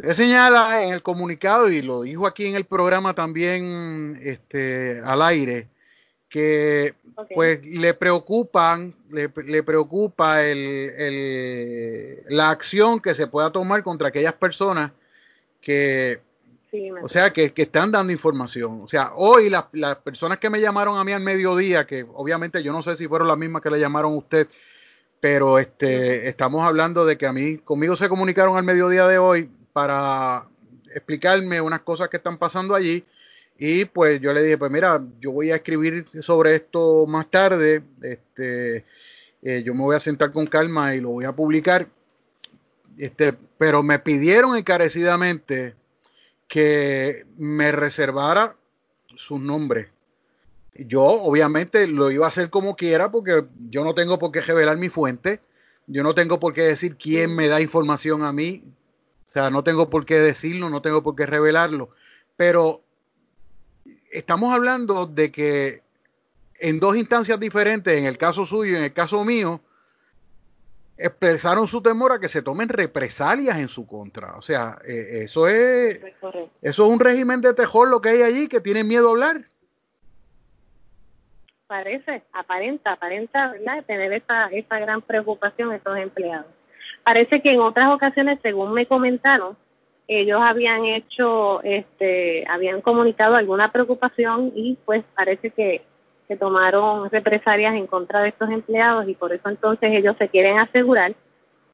[0.02, 5.22] Él señala en el comunicado, y lo dijo aquí en el programa también este, al
[5.22, 5.68] aire,
[6.28, 6.94] que
[7.34, 14.92] pues le preocupan, le, preocupa el, la acción que se pueda tomar contra aquellas personas
[15.60, 16.20] que,
[17.02, 18.80] o sea, que, están dando información.
[18.82, 22.62] O sea, hoy las, las personas que me llamaron a mí al mediodía, que obviamente
[22.62, 24.48] yo no sé si fueron las mismas que le llamaron a usted,
[25.18, 29.50] pero este, estamos hablando de que a mí, conmigo se comunicaron al mediodía de hoy
[29.80, 30.46] para
[30.94, 33.02] explicarme unas cosas que están pasando allí.
[33.58, 37.82] Y pues yo le dije, pues mira, yo voy a escribir sobre esto más tarde.
[38.02, 38.84] Este,
[39.40, 41.86] eh, yo me voy a sentar con calma y lo voy a publicar.
[42.98, 45.74] Este, pero me pidieron encarecidamente
[46.46, 48.54] que me reservara
[49.16, 49.88] sus nombres.
[50.74, 54.76] Yo obviamente lo iba a hacer como quiera porque yo no tengo por qué revelar
[54.76, 55.40] mi fuente.
[55.86, 58.62] Yo no tengo por qué decir quién me da información a mí
[59.30, 61.90] o sea, no tengo por qué decirlo, no tengo por qué revelarlo.
[62.36, 62.82] Pero
[64.10, 65.82] estamos hablando de que
[66.58, 69.60] en dos instancias diferentes, en el caso suyo y en el caso mío,
[70.98, 74.34] expresaron su temor a que se tomen represalias en su contra.
[74.34, 78.48] O sea, eh, eso es eso es un régimen de terror lo que hay allí
[78.48, 79.44] que tienen miedo a hablar.
[81.68, 83.84] Parece, aparenta, aparenta, ¿verdad?
[83.86, 86.59] Tener esta, esta gran preocupación estos empleados.
[87.04, 89.56] Parece que en otras ocasiones, según me comentaron,
[90.06, 95.82] ellos habían hecho, este, habían comunicado alguna preocupación y pues parece que,
[96.26, 100.58] que tomaron represalias en contra de estos empleados y por eso entonces ellos se quieren
[100.58, 101.14] asegurar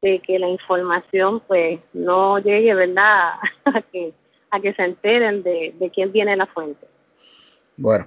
[0.03, 3.33] de que la información pues no llegue, ¿verdad?,
[3.65, 4.13] a que,
[4.51, 6.87] a que se enteren de, de quién viene la fuente.
[7.77, 8.07] Bueno,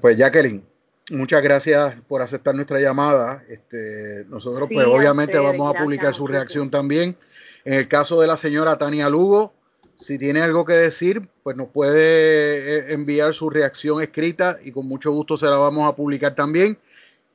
[0.00, 0.62] pues Jacqueline,
[1.10, 3.42] muchas gracias por aceptar nuestra llamada.
[3.48, 7.16] Este, nosotros, pues, obviamente vamos a publicar su reacción también.
[7.64, 9.52] En el caso de la señora Tania Lugo,
[9.96, 14.88] si tiene algo que decir, pues nos puede eh, enviar su reacción escrita y con
[14.88, 16.78] mucho gusto se la vamos a publicar también.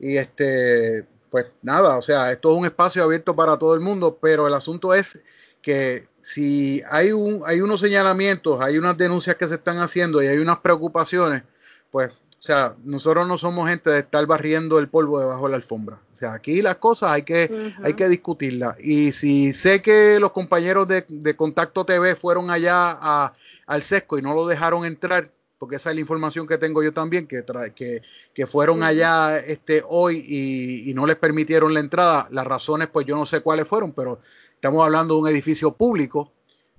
[0.00, 4.18] Y este, pues nada, o sea, esto es un espacio abierto para todo el mundo,
[4.20, 5.20] pero el asunto es
[5.62, 10.26] que si hay un, hay unos señalamientos, hay unas denuncias que se están haciendo y
[10.26, 11.44] hay unas preocupaciones,
[11.90, 15.56] pues o sea, nosotros no somos gente de estar barriendo el polvo debajo de la
[15.56, 15.98] alfombra.
[16.12, 18.76] O sea, aquí las cosas hay que, hay que discutirlas.
[18.78, 23.32] Y si sé que los compañeros de, Contacto TV fueron allá a,
[23.66, 26.92] al sesco y no lo dejaron entrar, porque esa es la información que tengo yo
[26.92, 27.42] también, que,
[27.74, 28.02] que,
[28.34, 32.28] que fueron allá este, hoy y, y, no les permitieron la entrada.
[32.30, 34.20] Las razones, pues yo no sé cuáles fueron, pero
[34.54, 36.30] estamos hablando de un edificio público.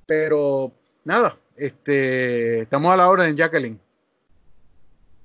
[0.06, 0.72] Pero
[1.04, 3.80] nada, este, estamos a la orden, Jacqueline.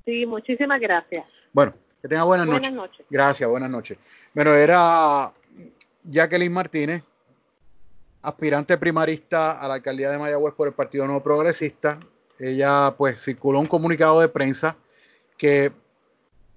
[0.04, 1.24] Sí, muchísimas gracias.
[1.52, 3.06] Bueno, que tenga buenas, buenas noches.
[3.08, 3.98] Gracias, buenas noches.
[4.34, 5.32] Bueno, era
[6.04, 7.02] Jacqueline Martínez,
[8.22, 11.98] aspirante primarista a la alcaldía de Mayagüez por el Partido Nuevo Progresista.
[12.38, 14.76] Ella pues circuló un comunicado de prensa
[15.36, 15.72] que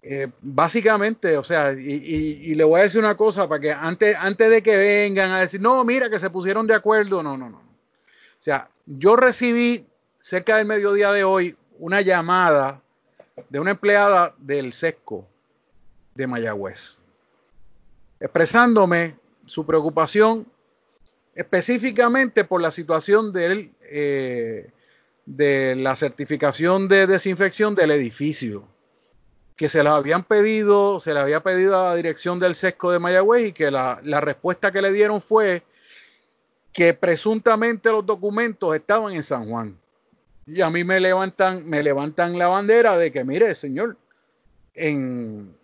[0.02, 4.50] eh, básicamente, o sea, y, le voy a decir una cosa para que antes, antes
[4.52, 7.58] de que vengan a decir, no, mira que se pusieron de acuerdo, no, no, no.
[7.58, 9.88] O sea, yo recibí
[10.22, 12.82] cerca del mediodía de hoy una llamada
[13.50, 15.28] de una empleada del SESCO
[16.14, 16.98] de Mayagüez,
[18.20, 20.48] expresándome su preocupación
[21.36, 24.72] específicamente por la situación del, eh,
[25.26, 28.68] de la certificación de desinfección del edificio
[29.56, 33.00] que se la habían pedido, se le había pedido a la dirección del sesco de
[33.00, 35.64] Mayagüez y que la, respuesta que le dieron fue
[36.74, 39.78] que presuntamente los documentos estaban en San Juan.
[40.48, 43.98] Y a mí me levantan, me levantan la bandera de que, mire, señor,
[44.76, 45.56] en,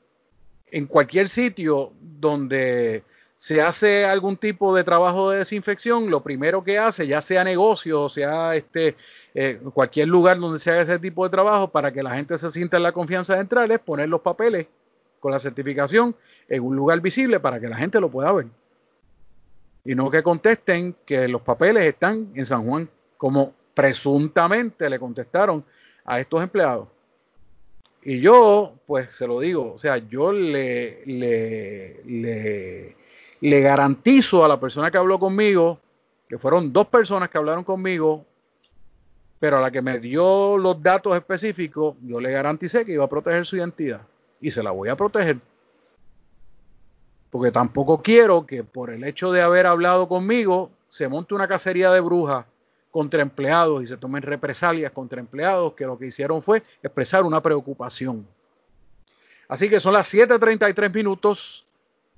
[0.71, 3.03] en cualquier sitio donde
[3.37, 8.07] se hace algún tipo de trabajo de desinfección, lo primero que hace, ya sea negocio,
[8.09, 8.95] sea este,
[9.33, 12.51] eh, cualquier lugar donde se haga ese tipo de trabajo para que la gente se
[12.51, 14.67] sienta en la confianza de entrar es poner los papeles
[15.19, 16.15] con la certificación
[16.47, 18.47] en un lugar visible para que la gente lo pueda ver.
[19.85, 25.63] Y no que contesten que los papeles están en San Juan, como presuntamente le contestaron
[26.05, 26.87] a estos empleados.
[28.03, 32.95] Y yo, pues se lo digo, o sea, yo le, le,
[33.39, 35.79] le, garantizo a la persona que habló conmigo,
[36.27, 38.25] que fueron dos personas que hablaron conmigo,
[39.39, 43.09] pero a la que me dio los datos específicos, yo le garanticé que iba a
[43.09, 44.01] proteger su identidad
[44.39, 45.37] y se la voy a proteger.
[47.29, 51.91] Porque tampoco quiero que por el hecho de haber hablado conmigo se monte una cacería
[51.91, 52.45] de brujas
[52.91, 57.41] contra empleados y se tomen represalias contra empleados que lo que hicieron fue expresar una
[57.41, 58.27] preocupación.
[59.47, 61.65] Así que son las 7:33 minutos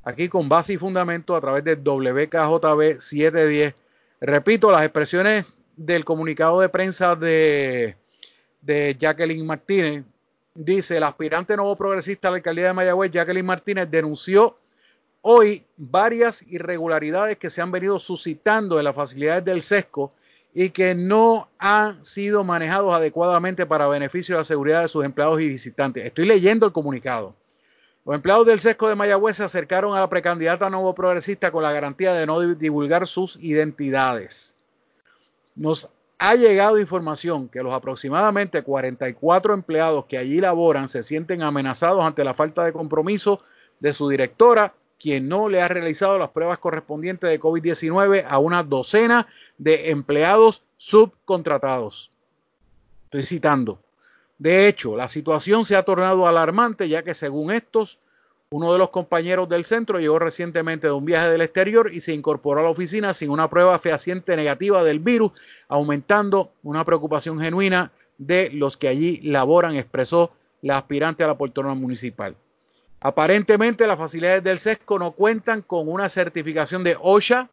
[0.04, 3.74] aquí con base y fundamento a través de WKJB 710.
[4.20, 7.96] Repito, las expresiones del comunicado de prensa de,
[8.62, 10.04] de Jacqueline Martínez,
[10.54, 14.58] dice, el aspirante nuevo progresista a la alcaldía de Mayagüez, Jacqueline Martínez, denunció
[15.22, 20.12] hoy varias irregularidades que se han venido suscitando en las facilidades del SESCO
[20.54, 25.42] y que no han sido manejados adecuadamente para beneficio de la seguridad de sus empleados
[25.42, 26.06] y visitantes.
[26.06, 27.36] Estoy leyendo el comunicado.
[28.06, 31.72] Los empleados del SESCO de Mayagüez se acercaron a la precandidata nuevo progresista con la
[31.72, 34.54] garantía de no divulgar sus identidades
[35.56, 42.04] nos ha llegado información que los aproximadamente 44 empleados que allí laboran se sienten amenazados
[42.06, 43.42] ante la falta de compromiso
[43.80, 48.64] de su directora, quien no le ha realizado las pruebas correspondientes de COVID-19 a una
[48.64, 52.12] docena de empleados subcontratados.
[53.06, 53.80] Estoy citando.
[54.38, 58.00] De hecho, la situación se ha tornado alarmante ya que según estos,
[58.50, 62.14] uno de los compañeros del centro llegó recientemente de un viaje del exterior y se
[62.14, 65.32] incorporó a la oficina sin una prueba fehaciente negativa del virus,
[65.68, 71.74] aumentando una preocupación genuina de los que allí laboran, expresó la aspirante a la poltrona
[71.74, 72.36] municipal.
[73.00, 77.50] Aparentemente las facilidades del SESCO no cuentan con una certificación de OSHA.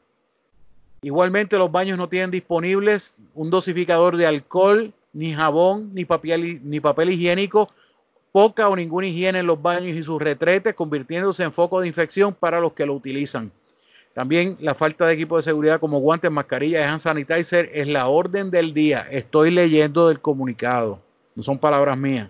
[1.03, 6.81] Igualmente los baños no tienen disponibles un dosificador de alcohol, ni jabón, ni papel, ni
[6.81, 7.69] papel higiénico
[8.33, 12.35] poca o ninguna higiene en los baños y sus retretes, convirtiéndose en foco de infección
[12.35, 13.51] para los que lo utilizan.
[14.15, 18.51] También la falta de equipo de seguridad como guantes, mascarillas hand sanitizer es la orden
[18.51, 19.07] del día.
[19.11, 21.01] Estoy leyendo del comunicado,
[21.35, 22.29] no son palabras mías.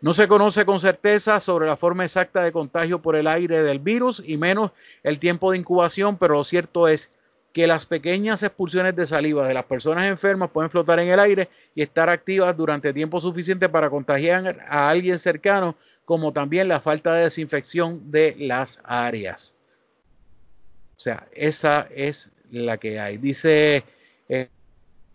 [0.00, 3.78] No se conoce con certeza sobre la forma exacta de contagio por el aire del
[3.78, 7.10] virus y menos el tiempo de incubación, pero lo cierto es
[7.54, 11.48] que las pequeñas expulsiones de saliva de las personas enfermas pueden flotar en el aire
[11.76, 17.14] y estar activas durante tiempo suficiente para contagiar a alguien cercano, como también la falta
[17.14, 19.54] de desinfección de las áreas.
[20.96, 23.18] O sea, esa es la que hay.
[23.18, 23.84] Dice,
[24.28, 24.48] eh,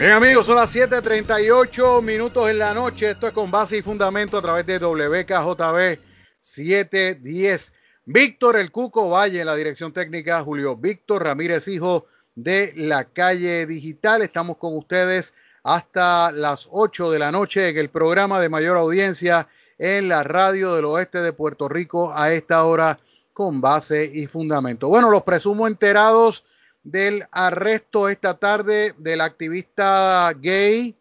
[0.00, 3.10] Bien amigos, son las 7.38 minutos en la noche.
[3.10, 6.00] Esto es con base y fundamento a través de WKJB
[6.40, 7.74] 710.
[8.06, 13.66] Víctor El Cuco Valle en la dirección técnica, Julio Víctor Ramírez Hijo de la calle
[13.66, 14.22] digital.
[14.22, 15.34] Estamos con ustedes
[15.64, 20.76] hasta las 8 de la noche en el programa de mayor audiencia en la radio
[20.76, 22.98] del oeste de Puerto Rico a esta hora
[23.34, 24.88] con base y fundamento.
[24.88, 26.46] Bueno, los presumo enterados
[26.82, 30.94] del arresto esta tarde del activista gay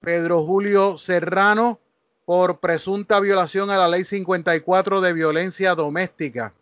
[0.00, 1.78] Pedro Julio Serrano
[2.24, 6.54] por presunta violación a la ley 54 de violencia doméstica.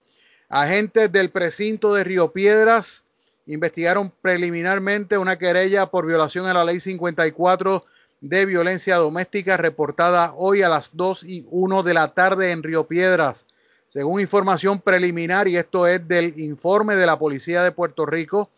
[0.48, 3.04] Agentes del precinto de Río Piedras
[3.46, 7.84] investigaron preliminarmente una querella por violación a la ley 54
[8.20, 12.86] de violencia doméstica reportada hoy a las 2 y 1 de la tarde en Río
[12.86, 13.46] Piedras.
[13.90, 18.50] Según información preliminar, y esto es del informe de la Policía de Puerto Rico,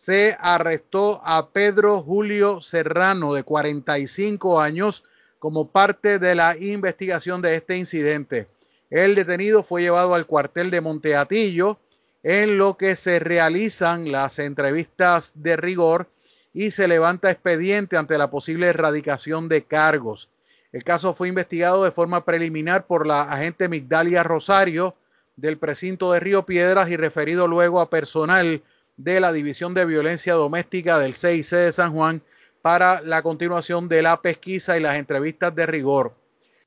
[0.00, 5.04] se arrestó a Pedro Julio Serrano, de 45 años,
[5.38, 8.46] como parte de la investigación de este incidente.
[8.88, 11.78] El detenido fue llevado al cuartel de Monteatillo,
[12.22, 16.08] en lo que se realizan las entrevistas de rigor
[16.54, 20.30] y se levanta expediente ante la posible erradicación de cargos.
[20.72, 24.94] El caso fue investigado de forma preliminar por la agente Migdalia Rosario
[25.36, 28.62] del precinto de Río Piedras y referido luego a personal
[29.02, 32.22] de la División de Violencia Doméstica del CIC de San Juan
[32.62, 36.14] para la continuación de la pesquisa y las entrevistas de rigor.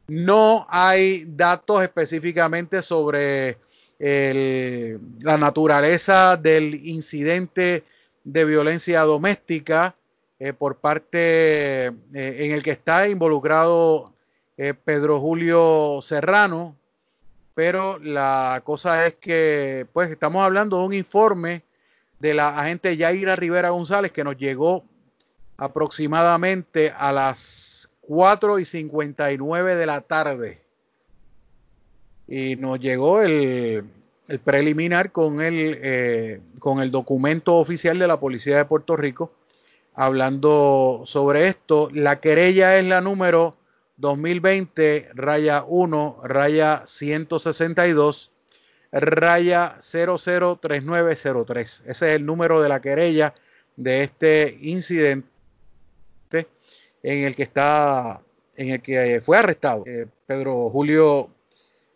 [0.08, 3.58] No hay datos específicamente sobre
[4.00, 7.84] la naturaleza del incidente
[8.24, 9.96] de violencia doméstica
[10.40, 14.12] eh, por parte eh, en el que está involucrado
[14.58, 16.76] eh, Pedro Julio Serrano,
[17.54, 21.64] pero la cosa es que pues estamos hablando de un informe
[22.24, 24.86] de la agente Yaira Rivera González que nos llegó
[25.58, 30.62] aproximadamente a las 4 y 59 de la tarde
[32.26, 33.84] y nos llegó el,
[34.46, 39.34] preliminar con el, eh, con el documento oficial de la Policía de Puerto Rico
[39.94, 41.90] hablando sobre esto.
[41.92, 43.58] La querella es la número
[43.98, 48.33] 2020 raya 1 raya 162
[48.94, 51.84] raya 003903.
[51.86, 53.34] Ese es el número de la querella
[53.76, 55.28] de este incidente
[57.02, 58.22] en el que está,
[58.56, 61.30] en el que fue arrestado eh, Pedro Julio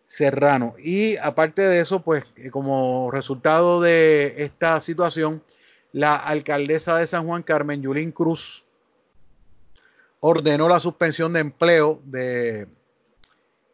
[0.06, 0.74] Serrano.
[0.78, 5.42] Y aparte de eso, pues eh, como resultado de esta situación,
[5.92, 8.64] la alcaldesa de San Juan, Carmen Yulín Cruz,
[10.20, 12.66] ordenó la suspensión de empleo de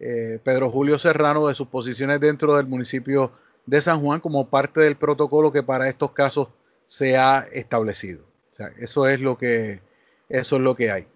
[0.01, 3.33] eh, Pedro Julio Serrano de sus posiciones dentro del municipio
[3.67, 6.49] de San Juan como parte del protocolo que para estos casos
[6.87, 8.23] se ha establecido.
[8.53, 9.81] O sea, eso es lo que
[10.29, 11.07] eso es lo que hay.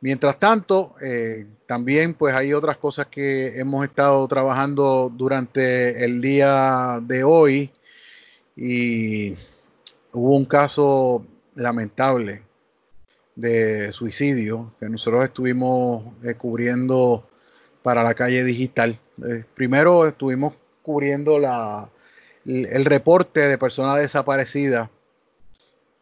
[0.00, 7.00] Mientras tanto, eh, también pues hay otras cosas que hemos estado trabajando durante el día
[7.02, 7.70] de hoy
[8.54, 9.34] y
[10.12, 12.42] hubo un caso lamentable
[13.34, 17.28] de suicidio que nosotros estuvimos eh, cubriendo
[17.86, 18.98] para la calle digital.
[19.24, 21.88] Eh, primero estuvimos cubriendo la,
[22.44, 24.90] el reporte de personas desaparecidas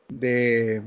[0.09, 0.81] de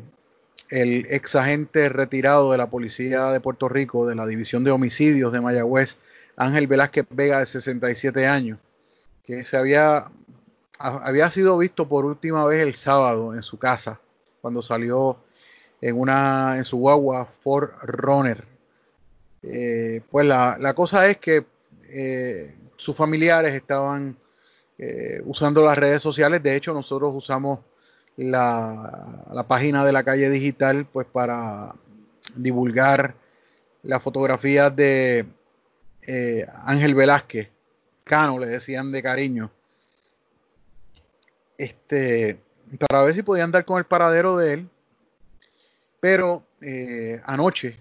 [0.70, 5.32] el ex agente retirado de la Policía de Puerto Rico, de la División de Homicidios
[5.32, 6.00] de Mayagüez,
[6.36, 8.58] Ángel Velázquez Vega, de 67 años,
[9.24, 10.08] que se había,
[10.80, 14.00] había sido visto por última vez el sábado en su casa,
[14.42, 15.18] cuando salió
[15.80, 18.57] en, una, en su guagua Ford Runner.
[19.50, 21.46] Eh, pues la, la, cosa es que
[21.90, 24.18] eh, sus familiares estaban
[24.78, 27.60] eh, usando las redes sociales, de hecho nosotros usamos
[28.18, 31.74] la, página de la calle digital pues para
[32.36, 33.16] divulgar
[33.84, 35.26] la fotografía de
[36.66, 37.50] Ángel Velázquez,
[38.04, 39.52] Cano, le decían de cariño,
[41.58, 42.40] este,
[42.90, 44.70] para ver si podían dar con el paradero de él.
[46.00, 46.44] Pero
[47.26, 47.78] anoche,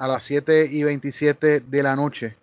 [0.00, 2.34] a las 7 y 27 de la noche,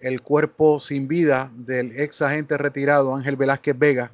[0.00, 4.10] el cuerpo sin vida del ex agente retirado Ángel Velázquez Vega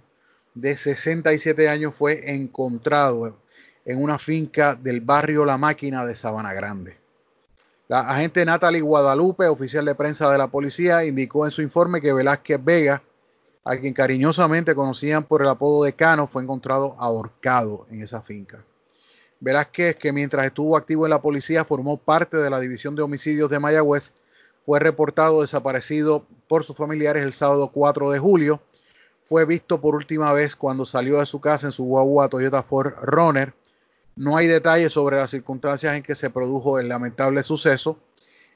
[0.53, 3.37] de 67 años fue encontrado
[3.85, 6.97] en una finca del barrio La Máquina de Sabana Grande.
[7.87, 12.13] La agente Natalie Guadalupe, oficial de prensa de la policía, indicó en su informe que
[12.13, 13.01] Velázquez Vega,
[13.63, 18.65] a quien cariñosamente conocían por el apodo de Cano, fue encontrado ahorcado en esa finca.
[19.41, 23.51] Velázquez, que mientras estuvo activo en la policía formó parte de la División de Homicidios
[23.51, 24.15] de Mayagüez,
[24.65, 28.61] fue reportado desaparecido por sus familiares el sábado 4 de julio
[29.27, 32.95] fue visto por última vez cuando salió de su casa en su guagua Toyota Ford
[33.03, 33.53] Runner.
[34.15, 37.99] No hay detalles sobre las circunstancias en que se produjo el lamentable suceso.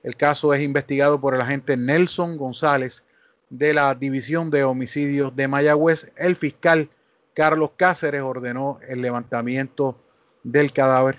[0.04, 3.04] El caso es investigado por el agente Nelson González
[3.48, 6.12] de la División de Homicidios de Mayagüez.
[6.16, 6.88] El fiscal
[7.34, 9.98] Carlos Cáceres ordenó el levantamiento
[10.42, 11.18] del cadáver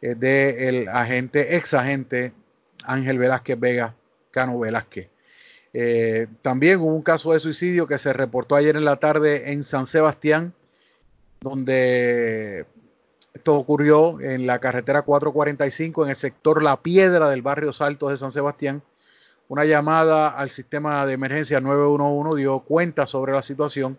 [0.00, 2.32] eh, del agente, ex agente
[2.84, 3.94] Ángel Velázquez Vega,
[4.30, 5.08] Cano Velázquez.
[5.72, 9.64] Eh, también hubo un caso de suicidio que se reportó ayer en la tarde en
[9.64, 10.54] San Sebastián,
[11.40, 12.66] donde
[13.34, 18.16] esto ocurrió en la carretera 445 en el sector La Piedra del barrio Saltos de
[18.16, 18.82] San Sebastián.
[19.48, 23.98] Una llamada al sistema de emergencia 911 dio cuenta sobre la situación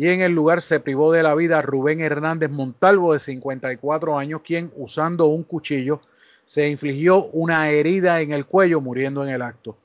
[0.00, 4.40] y en el lugar se privó de la vida Rubén Hernández Montalvo de 54 años,
[4.42, 6.00] quien usando un cuchillo
[6.46, 9.76] se infligió una herida en el cuello muriendo en el acto.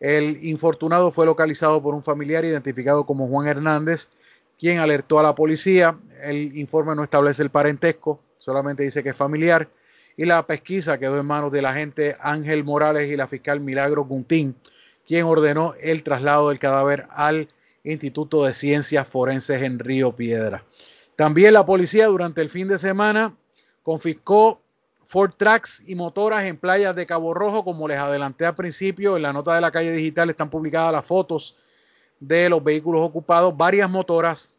[0.00, 4.08] El infortunado fue localizado por un familiar identificado como Juan Hernández,
[4.58, 5.98] quien alertó a la policía.
[6.22, 9.68] El informe no establece el parentesco, solamente dice que es familiar.
[10.16, 14.54] Y la pesquisa quedó en manos del agente Ángel Morales y la fiscal Milagro Guntín,
[15.06, 17.48] quien ordenó el traslado del cadáver al
[17.84, 20.64] Instituto de Ciencias Forenses en Río Piedra.
[21.16, 23.34] También la policía durante el fin de semana
[23.82, 24.60] confiscó
[25.08, 29.22] Ford Tracks y motoras en playas de Cabo Rojo, como les adelanté al principio, en
[29.22, 31.56] la nota de la calle digital están publicadas las fotos
[32.20, 33.56] de los vehículos ocupados.
[33.56, 34.52] Varias motoras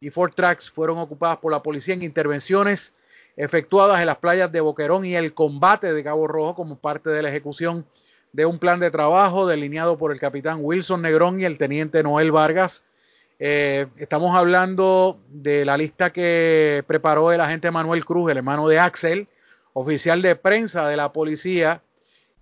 [0.00, 2.94] y Ford Tracks fueron ocupadas por la policía en intervenciones
[3.36, 7.22] efectuadas en las playas de Boquerón y el combate de Cabo Rojo como parte de
[7.22, 7.86] la ejecución
[8.36, 12.30] de un plan de trabajo delineado por el capitán Wilson Negrón y el teniente Noel
[12.30, 12.84] Vargas.
[13.38, 18.78] Eh, estamos hablando de la lista que preparó el agente Manuel Cruz, el hermano de
[18.78, 19.26] Axel,
[19.72, 21.80] oficial de prensa de la policía.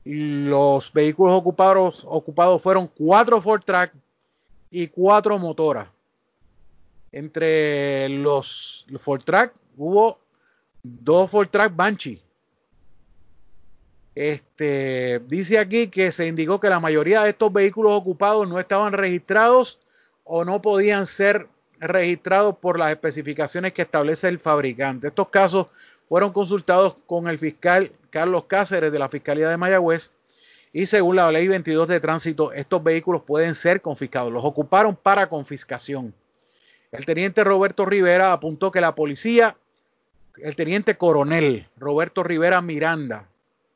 [0.03, 3.95] Los vehículos ocupados, ocupados fueron cuatro Ford Track
[4.73, 5.87] y cuatro motoras.
[7.13, 10.19] Entre los, los Ford Track hubo
[10.83, 12.24] dos Ford Track Banshee
[14.15, 18.93] este, dice aquí que se indicó que la mayoría de estos vehículos ocupados no estaban
[18.93, 19.81] registrados
[20.23, 21.49] o no podían ser
[21.81, 25.09] registrados por las especificaciones que establece el fabricante.
[25.09, 25.67] Estos casos
[26.09, 30.13] fueron consultados con el fiscal Carlos Cáceres de la Fiscalía de Mayagüez
[30.73, 34.33] y según la ley 22 de tránsito, estos vehículos pueden ser confiscados.
[34.33, 36.15] Los ocuparon para confiscación.
[36.91, 39.57] El teniente Roberto Rivera apuntó que la policía,
[40.37, 43.29] el teniente coronel Roberto Rivera Miranda,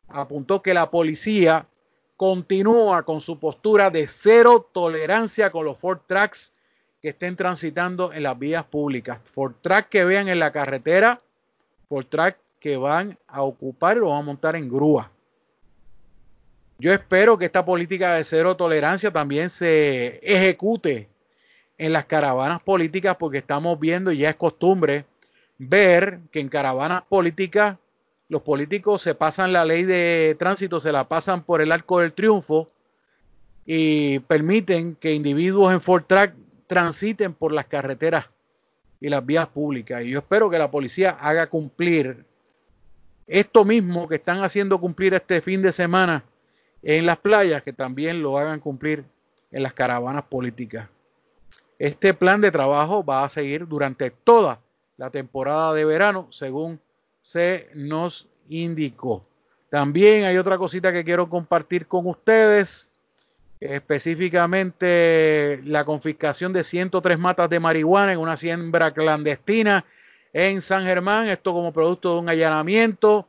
[0.09, 1.66] apuntó que la policía
[2.16, 6.52] continúa con su postura de cero tolerancia con los Ford Tracks
[7.00, 9.20] que estén transitando en las vías públicas.
[9.32, 11.18] Ford Track que vean en la carretera,
[11.88, 15.11] Ford Track que van a ocupar y lo van a montar en grúa.
[16.80, 21.09] Yo espero que esta política de cero tolerancia también se ejecute
[21.76, 25.04] en las caravanas políticas porque estamos viendo y ya es costumbre
[25.59, 27.76] ver que en caravanas políticas
[28.29, 32.12] los políticos se pasan la ley de tránsito, se la pasan por el arco del
[32.12, 32.68] triunfo
[33.64, 36.35] y permiten que individuos en Ford Track
[36.66, 38.26] transiten por las carreteras
[39.01, 40.03] y las vías públicas.
[40.03, 42.24] Y yo espero que la policía haga cumplir
[43.26, 46.24] esto mismo que están haciendo cumplir este fin de semana
[46.83, 49.05] en las playas, que también lo hagan cumplir
[49.51, 50.89] en las caravanas políticas.
[51.79, 54.61] Este plan de trabajo va a seguir durante toda
[54.97, 56.81] la temporada de verano, según
[57.22, 59.24] se nos indicó.
[59.70, 62.90] También hay otra cosita que quiero compartir con ustedes,
[63.60, 69.84] específicamente la confiscación de 103 matas de marihuana en una siembra clandestina
[70.32, 73.26] en San Germán, esto como producto de un allanamiento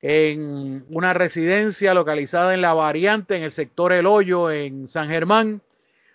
[0.00, 5.60] en una residencia localizada en la variante en el sector El Hoyo en San Germán.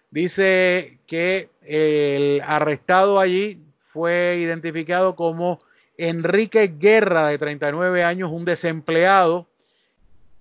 [0.09, 3.59] Dice que el arrestado allí
[3.91, 5.59] fue identificado como
[5.97, 9.47] Enrique Guerra, de 39 años, un desempleado.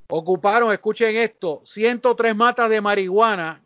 [0.09, 3.63] Ocuparon, escuchen esto, 103 matas de marihuana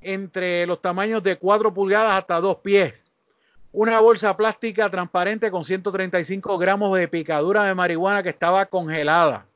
[0.00, 3.04] entre los tamaños de 4 pulgadas hasta 2 pies.
[3.72, 9.46] Una bolsa plástica transparente con 135 gramos de picadura de marihuana que estaba congelada.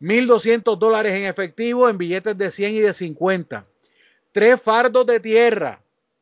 [0.00, 3.64] 1.200 dólares en efectivo en billetes de 100 y de 50.
[4.32, 5.80] Tres fardos de tierra.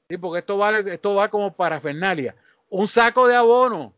[0.08, 2.34] Sí, porque esto, vale, esto va como para Fernalia.
[2.70, 3.92] Un saco de abono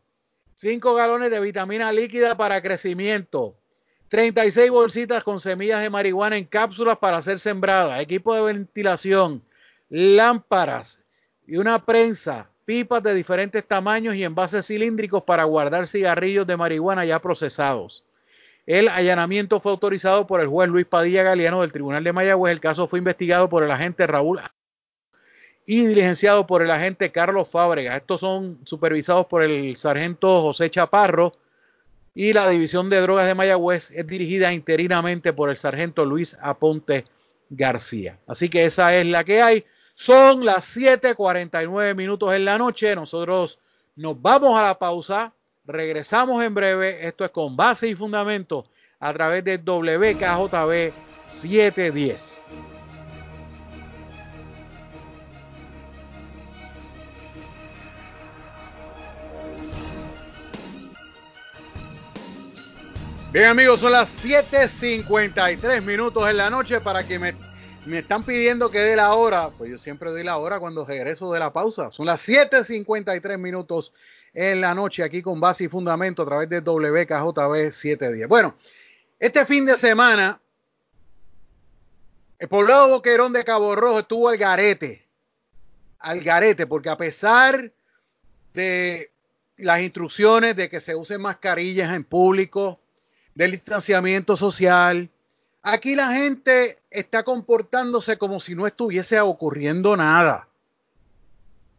[0.61, 3.55] 5 galones de vitamina líquida para crecimiento,
[4.09, 9.41] 36 bolsitas con semillas de marihuana en cápsulas para ser sembradas, equipo de ventilación,
[9.89, 11.01] lámparas
[11.47, 17.05] y una prensa, pipas de diferentes tamaños y envases cilíndricos para guardar cigarrillos de marihuana
[17.05, 18.05] ya procesados.
[18.67, 22.51] El allanamiento fue autorizado por el juez Luis Padilla Galeano del Tribunal de Mayagüez.
[22.51, 24.39] El caso fue investigado por el agente Raúl
[25.65, 27.95] y diligenciado por el agente Carlos Fábrega.
[27.95, 31.33] Estos son supervisados por el sargento José Chaparro
[32.13, 37.05] y la división de drogas de Mayagüez es dirigida interinamente por el sargento Luis Aponte
[37.49, 38.17] García.
[38.27, 39.65] Así que esa es la que hay.
[39.93, 42.95] Son las 7:49 minutos en la noche.
[42.95, 43.59] Nosotros
[43.95, 45.33] Nos vamos a la pausa.
[45.65, 47.05] Regresamos en breve.
[47.05, 48.65] Esto es con base y fundamento
[48.99, 50.93] a través de WKJB
[51.23, 52.70] 710.
[63.31, 67.33] Bien amigos, son las 7.53 minutos en la noche para que me,
[67.85, 69.51] me, están pidiendo que dé la hora.
[69.57, 71.91] Pues yo siempre doy la hora cuando regreso de la pausa.
[71.91, 73.93] Son las 7.53 minutos
[74.33, 78.27] en la noche aquí con base y fundamento a través de WKJB 710.
[78.27, 78.55] Bueno,
[79.17, 80.41] este fin de semana
[82.37, 85.07] el poblado Boquerón de Cabo Rojo estuvo al garete.
[85.99, 87.71] Al garete, porque a pesar
[88.53, 89.09] de
[89.55, 92.81] las instrucciones de que se usen mascarillas en público,
[93.35, 95.09] del distanciamiento social.
[95.63, 100.47] Aquí la gente está comportándose como si no estuviese ocurriendo nada.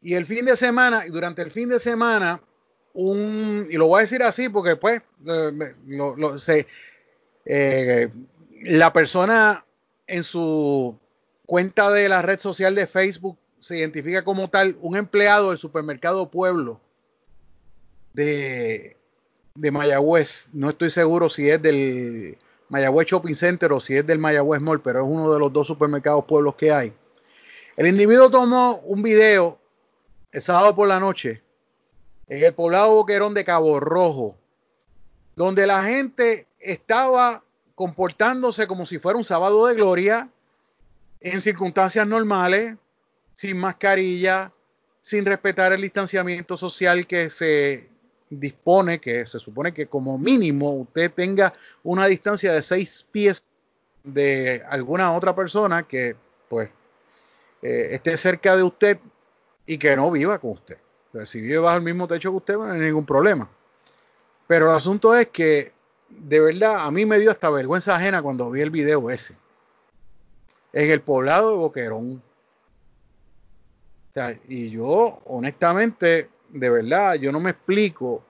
[0.00, 2.40] Y el fin de semana, y durante el fin de semana,
[2.94, 6.36] un, y lo voy a decir así porque pues eh, lo, lo,
[7.46, 8.08] eh,
[8.62, 9.64] la persona
[10.06, 10.98] en su
[11.46, 16.30] cuenta de la red social de Facebook se identifica como tal un empleado del supermercado
[16.30, 16.80] Pueblo
[18.12, 18.96] de
[19.54, 20.46] de Mayagüez.
[20.52, 22.38] No estoy seguro si es del
[22.68, 25.66] Mayagüez Shopping Center o si es del Mayagüez Mall, pero es uno de los dos
[25.66, 26.92] supermercados pueblos que hay.
[27.76, 29.58] El individuo tomó un video
[30.30, 31.42] el sábado por la noche
[32.28, 34.36] en el poblado Boquerón de Cabo Rojo,
[35.36, 37.42] donde la gente estaba
[37.74, 40.28] comportándose como si fuera un sábado de gloria,
[41.20, 42.76] en circunstancias normales,
[43.34, 44.52] sin mascarilla,
[45.00, 47.91] sin respetar el distanciamiento social que se
[48.38, 51.52] dispone que se supone que como mínimo usted tenga
[51.82, 53.44] una distancia de seis pies
[54.02, 56.16] de alguna otra persona que
[56.48, 56.70] pues
[57.62, 58.98] eh, esté cerca de usted
[59.66, 60.78] y que no viva con usted.
[61.24, 63.48] si vive bajo el mismo techo que usted, no hay ningún problema.
[64.46, 65.72] Pero el asunto es que
[66.08, 69.36] de verdad a mí me dio hasta vergüenza ajena cuando vi el video ese.
[70.72, 72.22] En el poblado de Boquerón.
[74.48, 78.22] y yo, honestamente, de verdad, yo no me explico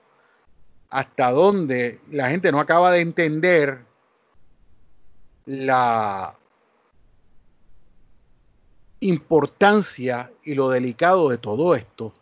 [0.89, 3.79] hasta dónde la gente no acaba de entender
[5.45, 6.35] la
[9.01, 12.13] importancia y lo delicado de todo esto.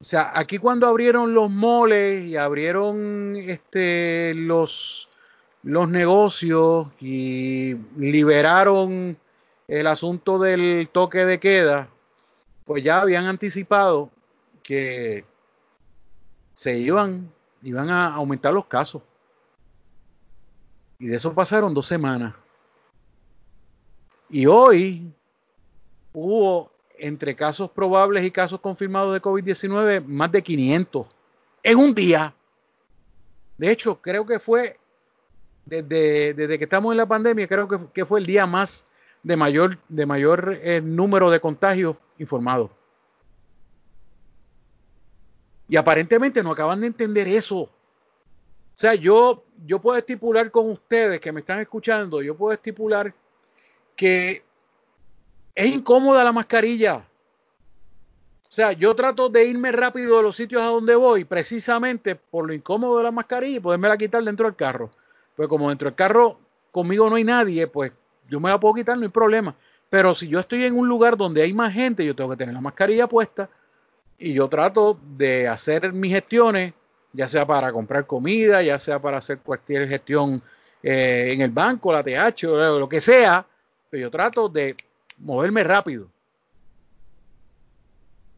[0.00, 5.08] O sea, aquí cuando abrieron los moles y abrieron este, los,
[5.64, 9.16] los negocios y liberaron
[9.66, 11.88] el asunto del toque de queda,
[12.64, 14.10] pues ya habían anticipado
[14.68, 15.24] que
[16.52, 19.00] se iban, iban a aumentar los casos.
[20.98, 22.34] Y de eso pasaron dos semanas.
[24.28, 25.10] Y hoy
[26.12, 31.06] hubo entre casos probables y casos confirmados de COVID-19 más de 500
[31.62, 32.34] en un día.
[33.56, 34.78] De hecho, creo que fue
[35.64, 38.86] desde, desde que estamos en la pandemia, creo que, que, fue el día más
[39.22, 42.70] de mayor, de mayor eh, número de contagios informados.
[45.68, 47.58] Y aparentemente no acaban de entender eso.
[47.58, 47.70] O
[48.80, 53.12] sea, yo, yo puedo estipular con ustedes que me están escuchando, yo puedo estipular
[53.96, 54.44] que
[55.54, 57.04] es incómoda la mascarilla.
[58.48, 62.46] O sea, yo trato de irme rápido de los sitios a donde voy, precisamente por
[62.46, 64.90] lo incómodo de la mascarilla y poderme la quitar dentro del carro.
[65.36, 66.38] Pues como dentro del carro
[66.70, 67.92] conmigo no hay nadie, pues
[68.28, 69.54] yo me la puedo quitar, no hay problema.
[69.90, 72.54] Pero si yo estoy en un lugar donde hay más gente, yo tengo que tener
[72.54, 73.50] la mascarilla puesta
[74.18, 76.74] y yo trato de hacer mis gestiones,
[77.12, 80.42] ya sea para comprar comida, ya sea para hacer cualquier gestión
[80.82, 83.46] eh, en el banco, la TH, lo que sea,
[83.88, 84.76] pero yo trato de
[85.18, 86.08] moverme rápido.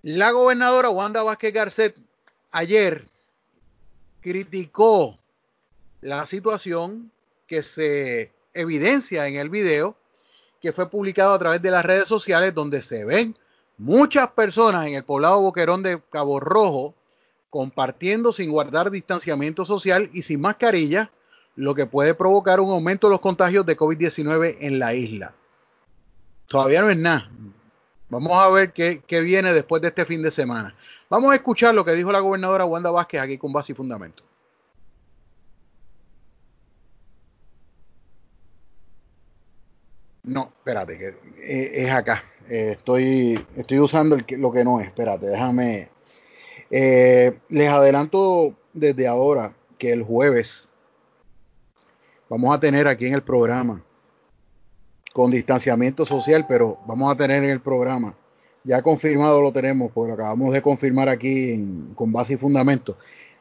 [0.02, 1.96] La gobernadora Wanda Vázquez Garcet
[2.50, 3.04] ayer
[4.20, 5.18] criticó
[6.00, 7.10] la situación
[7.46, 9.96] que se evidencia en el video
[10.60, 13.36] que fue publicado a través de las redes sociales donde se ven
[13.80, 16.94] muchas personas en el poblado Boquerón de Cabo Rojo
[17.48, 21.10] compartiendo sin guardar distanciamiento social y sin mascarilla,
[21.56, 25.34] lo que puede provocar un aumento de los contagios de COVID-19 en la isla.
[26.46, 27.30] Todavía no es nada.
[28.10, 30.74] Vamos a ver qué, qué, viene después de este fin de semana.
[31.08, 34.22] Vamos a escuchar lo que dijo la gobernadora Wanda Vázquez aquí con base y fundamento.
[40.22, 41.08] No, espérate, que
[41.38, 42.22] eh, es acá.
[42.48, 44.88] Eh, estoy, estoy usando lo que no es.
[44.88, 45.88] Espérate, déjame.
[46.70, 50.68] Eh, les adelanto desde ahora que el jueves
[52.28, 53.82] vamos a tener aquí en el programa,
[55.12, 58.14] con distanciamiento social, pero vamos a tener en el programa
[58.64, 61.58] ya confirmado lo tenemos, porque lo acabamos de confirmar aquí
[61.94, 62.96] con base y fundamento,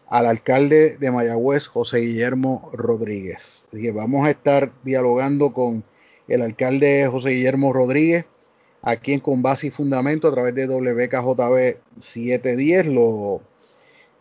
[0.07, 3.67] al alcalde de Mayagüez, José Guillermo Rodríguez.
[3.71, 5.83] Que vamos a estar dialogando con
[6.29, 8.25] el alcalde José Guillermo Rodríguez
[8.81, 13.41] aquí en Con Base y Fundamento a través de WKJB 710.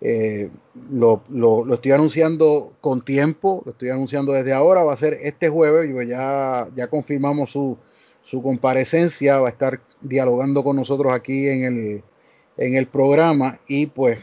[0.01, 0.49] Eh,
[0.93, 5.49] lo, lo, estoy anunciando con tiempo, lo estoy anunciando desde ahora, va a ser este
[5.49, 7.77] jueves, ya, ya confirmamos su,
[8.23, 12.03] su comparecencia, va a estar dialogando con nosotros aquí en el,
[12.57, 14.19] en el programa y pues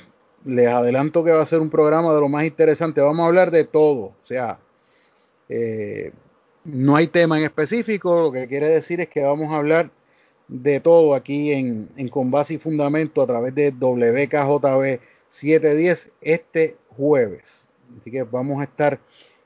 [0.45, 3.51] les adelanto que va a ser un programa de lo más interesante, vamos a hablar
[3.51, 4.59] de todo, o sea,
[5.49, 6.13] eh,
[6.65, 9.91] no hay tema en específico, lo que quiere decir es que vamos a hablar
[10.47, 14.99] de todo aquí en, en Con Base y Fundamento a través de WKJB
[15.29, 17.67] 710 este jueves.
[17.99, 18.99] Así que vamos a estar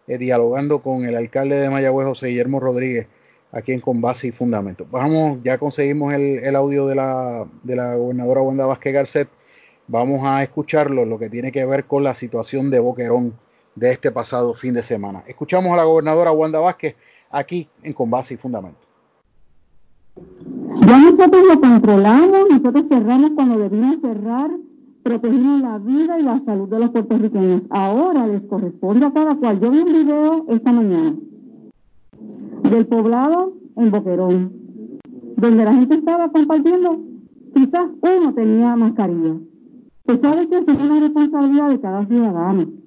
[0.07, 3.07] eh, dialogando con el alcalde de Mayagüez, José Guillermo Rodríguez,
[3.51, 4.87] aquí en Con Base y Fundamento.
[4.89, 9.29] Vamos, ya conseguimos el, audio de la, de la gobernadora Wanda Vázquez Garcet.
[9.87, 13.33] Vamos a escucharlo, lo que tiene que ver con la situación de Boquerón
[13.79, 15.23] de este pasado fin de semana.
[15.25, 16.95] Escuchamos a la gobernadora Wanda Vázquez
[17.31, 18.79] aquí en Con Base y Fundamento.
[20.85, 24.51] Ya nosotros lo controlamos, nosotros cerramos cuando debimos cerrar,
[25.01, 27.63] protegimos la vida y la salud de los puertorriqueños.
[27.69, 29.61] Ahora les corresponde a cada cual.
[29.61, 31.15] Yo vi un video esta mañana
[32.63, 34.53] del poblado en Boquerón,
[35.37, 36.99] donde la gente estaba compartiendo,
[37.53, 39.37] quizás uno tenía mascarilla.
[40.03, 42.78] Pues sabe que es una responsabilidad de cada ciudadano.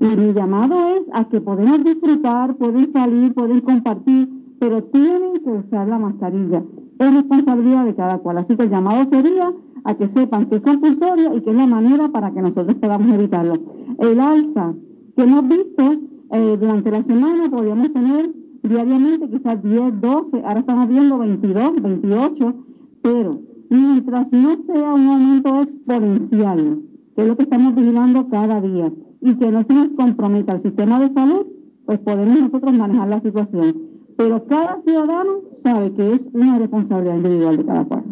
[0.00, 4.28] Y mi llamado es a que podemos disfrutar, pueden salir, pueden compartir,
[4.60, 6.62] pero tienen que usar la mascarilla.
[6.98, 8.38] Es responsabilidad de cada cual.
[8.38, 9.52] Así que el llamado sería
[9.84, 13.12] a que sepan que es compulsorio y que es la manera para que nosotros podamos
[13.12, 13.54] evitarlo.
[13.98, 14.74] El alza
[15.16, 15.84] que hemos visto
[16.32, 18.30] eh, durante la semana, podríamos tener
[18.62, 22.54] diariamente quizás 10, 12, ahora estamos viendo 22, 28,
[23.02, 26.82] pero mientras no sea un aumento exponencial,
[27.16, 30.62] que es lo que estamos vigilando cada día, y que no se nos comprometa el
[30.62, 31.46] sistema de salud,
[31.86, 33.88] pues podemos nosotros manejar la situación.
[34.16, 38.04] Pero cada ciudadano sabe que es una responsabilidad individual de cada cual.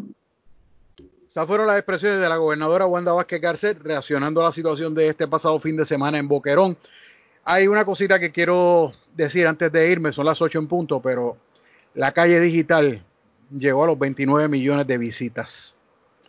[1.29, 5.09] Esas fueron las expresiones de la gobernadora Wanda Vázquez Garcet reaccionando a la situación de
[5.09, 6.79] este pasado fin de semana en Boquerón.
[7.45, 11.37] Hay una cosita que quiero decir antes de irme, son las 8 en punto, pero
[11.95, 13.03] la calle digital
[13.51, 15.77] llegó a los 29 millones de visitas.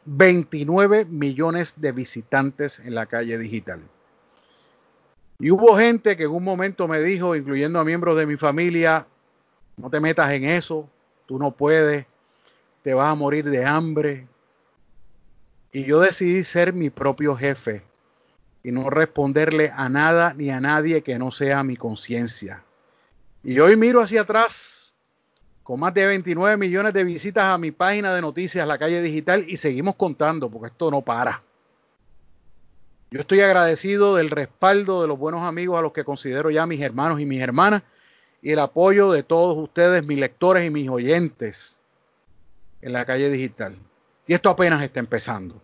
[0.05, 3.81] 29 millones de visitantes en la calle digital.
[5.39, 9.05] Y hubo gente que en un momento me dijo, incluyendo a miembros de mi familia,
[9.75, 10.89] no te metas en eso,
[11.27, 12.05] tú no puedes,
[12.81, 14.27] te vas a morir de hambre.
[15.71, 17.83] Y yo decidí ser mi propio jefe
[18.63, 22.63] y no responderle a nada ni a nadie que no sea mi conciencia.
[23.43, 24.95] Y hoy miro hacia atrás
[25.61, 29.45] con más de 29 millones de visitas a mi página de noticias, La Calle Digital,
[29.47, 31.43] y seguimos contando porque esto no para.
[33.09, 36.81] Yo estoy agradecido del respaldo de los buenos amigos a los que considero ya mis
[36.81, 37.83] hermanos y mis hermanas
[38.41, 41.77] y el apoyo de todos ustedes, mis lectores y mis oyentes
[42.81, 43.77] en la calle digital.
[44.27, 45.61] Y esto apenas está empezando.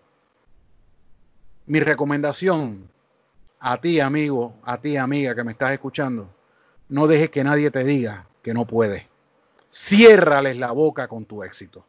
[1.65, 2.89] Mi recomendación
[3.59, 6.29] a ti, amigo, a ti, amiga que me estás escuchando,
[6.87, 9.03] no dejes que nadie te diga que no puedes.
[9.69, 11.85] Ciérrales la boca con tu éxito.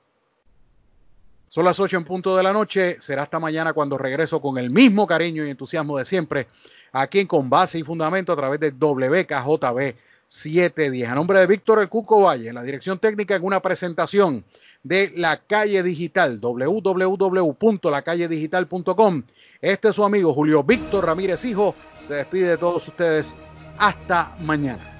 [1.55, 2.97] Son las 8 en punto de la noche.
[2.99, 6.49] Será hasta mañana cuando regreso con el mismo cariño y entusiasmo de siempre
[6.91, 9.95] aquí en Con Base y Fundamento a través de WKJB
[10.27, 11.09] 710.
[11.09, 14.45] A nombre de Víctor El Cuco Valle, en la dirección técnica en una presentación
[14.83, 19.23] de La Calle Digital, www.lacalledigital.com.
[19.61, 21.77] Este es su amigo Julio Víctor Ramírez Hijo.
[22.01, 23.33] Se despide de todos ustedes.
[23.79, 24.94] Hasta mañana.